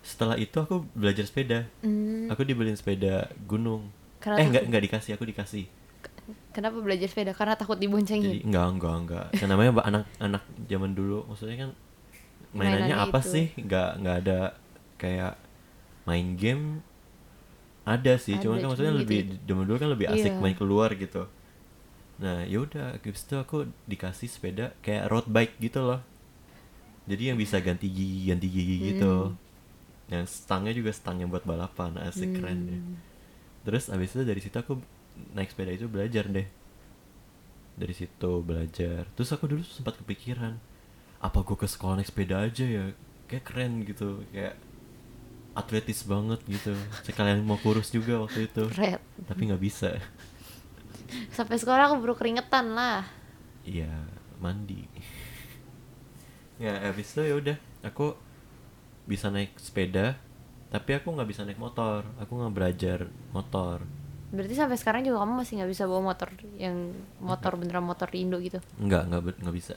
Setelah 0.00 0.36
itu 0.36 0.54
aku 0.54 0.86
belajar 0.92 1.24
sepeda. 1.24 1.66
Hmm, 1.80 2.28
aku 2.28 2.42
dibeliin 2.42 2.76
sepeda 2.76 3.26
gunung. 3.44 3.88
Karena 4.18 4.36
eh 4.36 4.40
takut- 4.40 4.48
enggak 4.50 4.64
enggak 4.68 4.82
dikasih 4.88 5.10
aku 5.14 5.24
dikasih. 5.26 5.64
Kenapa 6.52 6.76
belajar 6.78 7.08
sepeda? 7.08 7.32
Karena 7.32 7.56
takut 7.56 7.76
diboncengin. 7.76 8.28
Jadi 8.28 8.40
enggak 8.44 8.66
enggak 8.76 8.94
enggak. 8.98 9.26
Kan 9.34 9.48
namanya 9.48 9.70
anak-anak 9.80 10.42
zaman 10.66 10.90
dulu 10.92 11.24
maksudnya 11.24 11.56
kan 11.58 11.70
mainannya 12.50 12.88
Mainannya 12.88 12.96
apa 13.00 13.18
itu. 13.18 13.30
sih? 13.30 13.46
Enggak 13.56 13.88
enggak 13.96 14.16
ada 14.22 14.38
kayak 14.96 15.32
main 16.04 16.36
game. 16.36 16.64
Ada 17.82 18.20
sih 18.20 18.36
Ada, 18.36 18.42
cuman 18.44 18.56
kan 18.58 18.66
maksudnya 18.68 18.92
cuman 18.92 19.02
lebih 19.02 19.18
gitu 19.24 19.34
zaman 19.48 19.64
dulu 19.64 19.76
kan 19.78 19.88
lebih 19.88 20.06
asik 20.08 20.32
Iya. 20.36 20.40
main 20.40 20.52
keluar 20.54 20.90
gitu. 20.92 21.22
Nah 22.20 22.44
yaudah 22.44 22.98
habis 22.98 23.24
itu 23.24 23.34
aku 23.34 23.56
dikasih 23.86 24.28
sepeda 24.28 24.76
kayak 24.80 25.08
road 25.08 25.24
bike 25.24 25.56
gitu 25.56 25.80
loh 25.80 26.04
jadi 27.08 27.32
yang 27.32 27.38
bisa 27.40 27.56
ganti 27.64 27.88
gigi 27.88 28.28
ganti 28.28 28.46
gigi 28.52 28.76
gitu. 28.92 29.32
Hmm. 29.32 29.46
yang 30.08 30.24
stangnya 30.24 30.72
juga 30.72 30.88
stang 30.88 31.20
yang 31.20 31.28
buat 31.28 31.44
balapan 31.44 31.96
asik 32.08 32.40
keren 32.40 32.58
deh. 32.64 32.80
Hmm. 32.80 32.96
terus 33.64 33.92
abis 33.92 34.16
itu 34.16 34.24
dari 34.24 34.40
situ 34.40 34.56
aku 34.56 34.80
naik 35.36 35.52
sepeda 35.52 35.72
itu 35.72 35.88
belajar 35.88 36.24
deh. 36.28 36.48
Dari 37.78 37.94
situ 37.94 38.30
belajar. 38.42 39.04
Terus 39.12 39.30
aku 39.30 39.44
dulu 39.50 39.62
sempat 39.62 40.00
kepikiran 40.00 40.56
apa 41.18 41.38
gue 41.42 41.56
ke 41.58 41.68
sekolah 41.68 42.00
naik 42.00 42.08
sepeda 42.08 42.40
aja 42.40 42.64
ya? 42.64 42.84
Kayak 43.28 43.44
keren 43.44 43.72
gitu 43.84 44.24
kayak 44.32 44.56
atletis 45.52 46.06
banget 46.08 46.40
gitu. 46.48 46.72
Sekalian 47.04 47.44
mau 47.44 47.60
kurus 47.60 47.92
juga 47.92 48.24
waktu 48.24 48.48
itu. 48.48 48.64
Red. 48.72 49.02
tapi 49.28 49.52
nggak 49.52 49.60
bisa. 49.60 49.92
Sampai 51.36 51.60
sekolah 51.60 51.92
aku 51.92 52.00
baru 52.00 52.14
keringetan 52.16 52.72
lah. 52.72 53.04
Iya 53.68 53.92
mandi 54.38 54.86
ya 56.58 56.78
abis 56.84 57.14
itu 57.14 57.22
ya 57.22 57.34
udah. 57.34 57.56
Aku 57.84 58.14
bisa 59.04 59.30
naik 59.30 59.56
sepeda 59.56 60.18
tapi 60.68 60.92
aku 60.92 61.08
nggak 61.08 61.24
bisa 61.26 61.42
naik 61.42 61.56
motor. 61.56 62.04
Aku 62.18 62.36
nggak 62.36 62.52
belajar 62.52 62.98
motor. 63.32 63.80
Berarti 64.28 64.52
sampai 64.52 64.76
sekarang 64.76 65.00
juga 65.00 65.24
kamu 65.24 65.40
masih 65.40 65.52
nggak 65.56 65.70
bisa 65.72 65.88
bawa 65.88 66.12
motor 66.12 66.28
yang 66.54 66.92
motor 67.16 67.56
beneran 67.56 67.80
motor 67.82 68.04
di 68.06 68.20
Indo 68.20 68.36
gitu? 68.38 68.60
Nggak 68.76 69.02
nggak 69.08 69.20
nggak 69.40 69.56
bisa. 69.56 69.74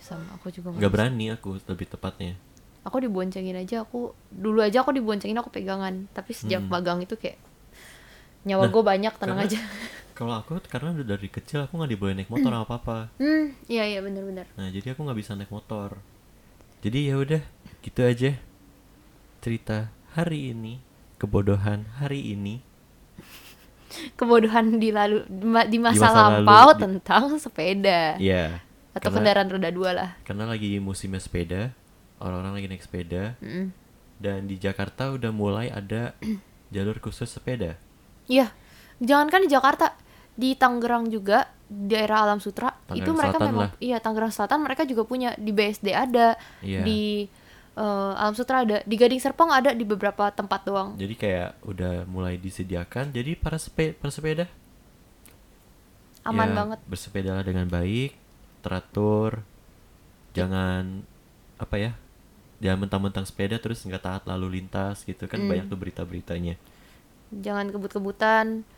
Sama 0.00 0.24
aku 0.32 0.48
juga 0.48 0.72
nggak 0.72 0.88
berani 0.88 1.28
aku 1.28 1.60
lebih 1.60 1.86
tepatnya. 1.86 2.32
Aku 2.80 2.96
diboncengin 2.96 3.52
aja 3.54 3.84
aku 3.84 4.16
dulu 4.32 4.64
aja 4.64 4.80
aku 4.80 4.96
diboncengin 4.96 5.36
aku 5.36 5.52
pegangan. 5.52 6.08
Tapi 6.16 6.32
sejak 6.32 6.64
Hmm. 6.64 6.72
magang 6.72 7.04
itu 7.04 7.12
kayak 7.12 7.36
nyawa 8.40 8.64
Nah, 8.64 8.72
gue 8.72 8.82
banyak 8.82 9.12
tenang 9.20 9.36
karena- 9.36 9.52
aja. 9.52 9.60
kalau 10.16 10.32
aku 10.36 10.56
karena 10.64 10.92
udah 10.92 11.06
dari 11.16 11.28
kecil 11.28 11.64
aku 11.64 11.76
nggak 11.76 11.92
dibolehin 11.92 12.16
naik 12.16 12.28
motor 12.28 12.52
apa 12.52 12.76
apa 12.76 12.96
hmm 13.20 13.68
iya 13.68 13.84
iya 13.84 14.00
bener-bener. 14.00 14.48
Nah 14.56 14.68
jadi 14.68 14.92
aku 14.92 15.04
nggak 15.04 15.16
bisa 15.16 15.36
naik 15.36 15.52
motor 15.52 16.00
jadi 16.80 17.12
ya 17.12 17.14
udah 17.16 17.42
gitu 17.80 18.00
aja 18.00 18.30
cerita 19.40 19.88
hari 20.12 20.52
ini 20.52 20.80
kebodohan 21.16 21.84
hari 22.00 22.32
ini. 22.32 22.64
Kebodohan 24.14 24.78
di 24.78 24.94
lalu 24.94 25.26
di 25.66 25.78
masa, 25.82 26.08
masa 26.08 26.20
lalu, 26.30 26.46
lampau 26.46 26.68
di- 26.72 26.80
tentang 26.86 27.24
sepeda. 27.36 28.14
Ya 28.16 28.62
atau 28.90 29.06
karena- 29.06 29.16
kendaraan 29.22 29.48
roda 29.50 29.70
dua 29.70 29.90
lah. 29.92 30.10
Karena 30.24 30.46
lagi 30.46 30.78
musimnya 30.78 31.22
sepeda 31.22 31.70
orang-orang 32.18 32.52
lagi 32.58 32.66
naik 32.68 32.84
sepeda. 32.84 33.34
Mm. 33.40 33.76
dan 34.20 34.44
di 34.44 34.60
Jakarta 34.60 35.16
udah 35.16 35.32
mulai 35.32 35.72
ada 35.72 36.12
jalur 36.74 37.00
khusus 37.00 37.24
sepeda. 37.26 37.80
Iya 38.28 38.52
jangankan 39.00 39.44
di 39.44 39.50
Jakarta 39.50 39.96
di 40.36 40.52
Tangerang 40.52 41.08
juga 41.08 41.48
daerah 41.66 42.28
Alam 42.28 42.36
Sutra 42.36 42.69
itu 42.92 43.02
Tangerang 43.02 43.16
mereka 43.16 43.30
Selatan 43.32 43.48
memang 43.48 43.62
lah. 43.66 43.72
iya 43.78 43.96
Tangerang 43.98 44.32
Selatan 44.32 44.58
mereka 44.60 44.82
juga 44.84 45.02
punya 45.02 45.30
di 45.34 45.50
BSD 45.50 45.86
ada 45.90 46.28
Iya. 46.60 46.82
di 46.82 47.02
eh, 47.72 48.12
Alam 48.16 48.34
Sutra 48.34 48.56
ada 48.60 48.82
di 48.82 48.94
Gading 48.94 49.18
Serpong 49.18 49.48
ada 49.48 49.70
di 49.70 49.82
beberapa 49.82 50.28
tempat 50.28 50.60
doang 50.62 50.94
jadi 50.94 51.14
kayak 51.14 51.50
udah 51.62 51.94
mulai 52.04 52.34
disediakan 52.34 53.10
jadi 53.10 53.34
para 53.34 53.56
sepe 53.56 53.92
para 53.92 54.10
sepeda 54.10 54.46
aman 56.22 56.46
ya, 56.46 56.54
banget 56.54 56.78
bersepedalah 56.84 57.40
dengan 57.40 57.66
baik 57.66 58.12
teratur 58.60 59.40
jangan 60.30 61.00
apa 61.56 61.76
ya 61.76 61.92
jangan 62.60 62.84
mentang-mentang 62.84 63.24
sepeda 63.24 63.56
terus 63.56 63.80
nggak 63.80 64.04
taat 64.04 64.22
lalu 64.24 64.60
lintas 64.60 65.00
gitu 65.02 65.24
kan 65.24 65.40
Hmm. 65.40 65.48
banyak 65.48 65.66
tuh 65.66 65.80
berita-beritanya 65.80 66.54
jangan 67.32 67.72
kebut-kebutan 67.72 68.68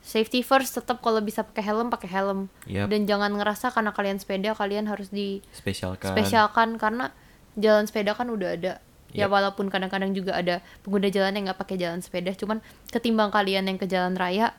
safety 0.00 0.40
first 0.40 0.72
tetap 0.74 1.04
kalau 1.04 1.20
bisa 1.20 1.44
pakai 1.44 1.64
helm 1.64 1.92
pakai 1.92 2.08
helm. 2.08 2.48
Yap. 2.64 2.88
dan 2.88 3.04
jangan 3.04 3.30
ngerasa 3.36 3.68
karena 3.70 3.92
kalian 3.92 4.16
sepeda 4.16 4.56
kalian 4.56 4.88
harus 4.88 5.12
di 5.12 5.44
spesialkan. 5.52 6.16
spesialkan 6.16 6.80
karena 6.80 7.12
jalan 7.60 7.84
sepeda 7.84 8.16
kan 8.16 8.28
udah 8.32 8.56
ada. 8.56 8.74
Ya 9.10 9.26
Yap. 9.26 9.34
walaupun 9.34 9.68
kadang-kadang 9.68 10.14
juga 10.14 10.38
ada 10.38 10.62
pengguna 10.86 11.10
jalan 11.10 11.34
yang 11.34 11.44
nggak 11.50 11.60
pakai 11.60 11.76
jalan 11.76 11.98
sepeda 12.00 12.30
cuman 12.38 12.62
ketimbang 12.94 13.34
kalian 13.34 13.66
yang 13.66 13.74
ke 13.76 13.84
jalan 13.90 14.14
raya 14.14 14.54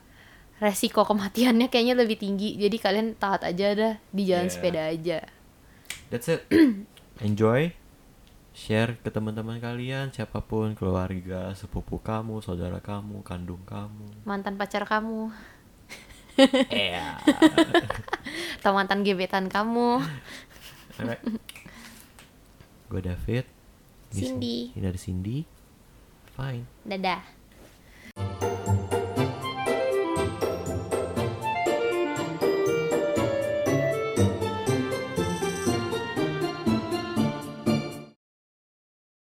resiko 0.60 1.02
kematiannya 1.02 1.66
kayaknya 1.72 1.98
lebih 1.98 2.20
tinggi. 2.22 2.54
Jadi 2.54 2.76
kalian 2.78 3.18
taat 3.18 3.42
aja 3.42 3.74
dah 3.74 3.94
di 4.14 4.22
jalan 4.28 4.46
Yeah. 4.46 4.54
sepeda 4.54 4.82
aja. 4.92 5.18
That's 6.12 6.28
it. 6.30 6.46
Enjoy 7.26 7.72
share 8.52 9.00
ke 9.00 9.08
teman-teman 9.08 9.58
kalian 9.58 10.12
siapa 10.12 10.44
pun 10.44 10.76
keluarga 10.76 11.52
sepupu 11.56 12.00
kamu 12.00 12.44
saudara 12.44 12.78
kamu 12.78 13.24
kandung 13.24 13.64
kamu. 13.64 14.24
Mantan 14.28 14.60
pacar 14.60 14.84
kamu. 14.88 15.32
Yeah 16.72 17.20
atau 18.62 18.78
mantan 18.78 19.02
gebetan 19.02 19.50
kamu. 19.50 19.98
Gue 22.86 23.02
David. 23.02 23.50
Cindy. 24.14 24.70
ini 24.78 24.86
ada 24.86 25.00
Cindy. 25.00 25.42
Fine. 26.38 26.62
Dadah 26.86 27.42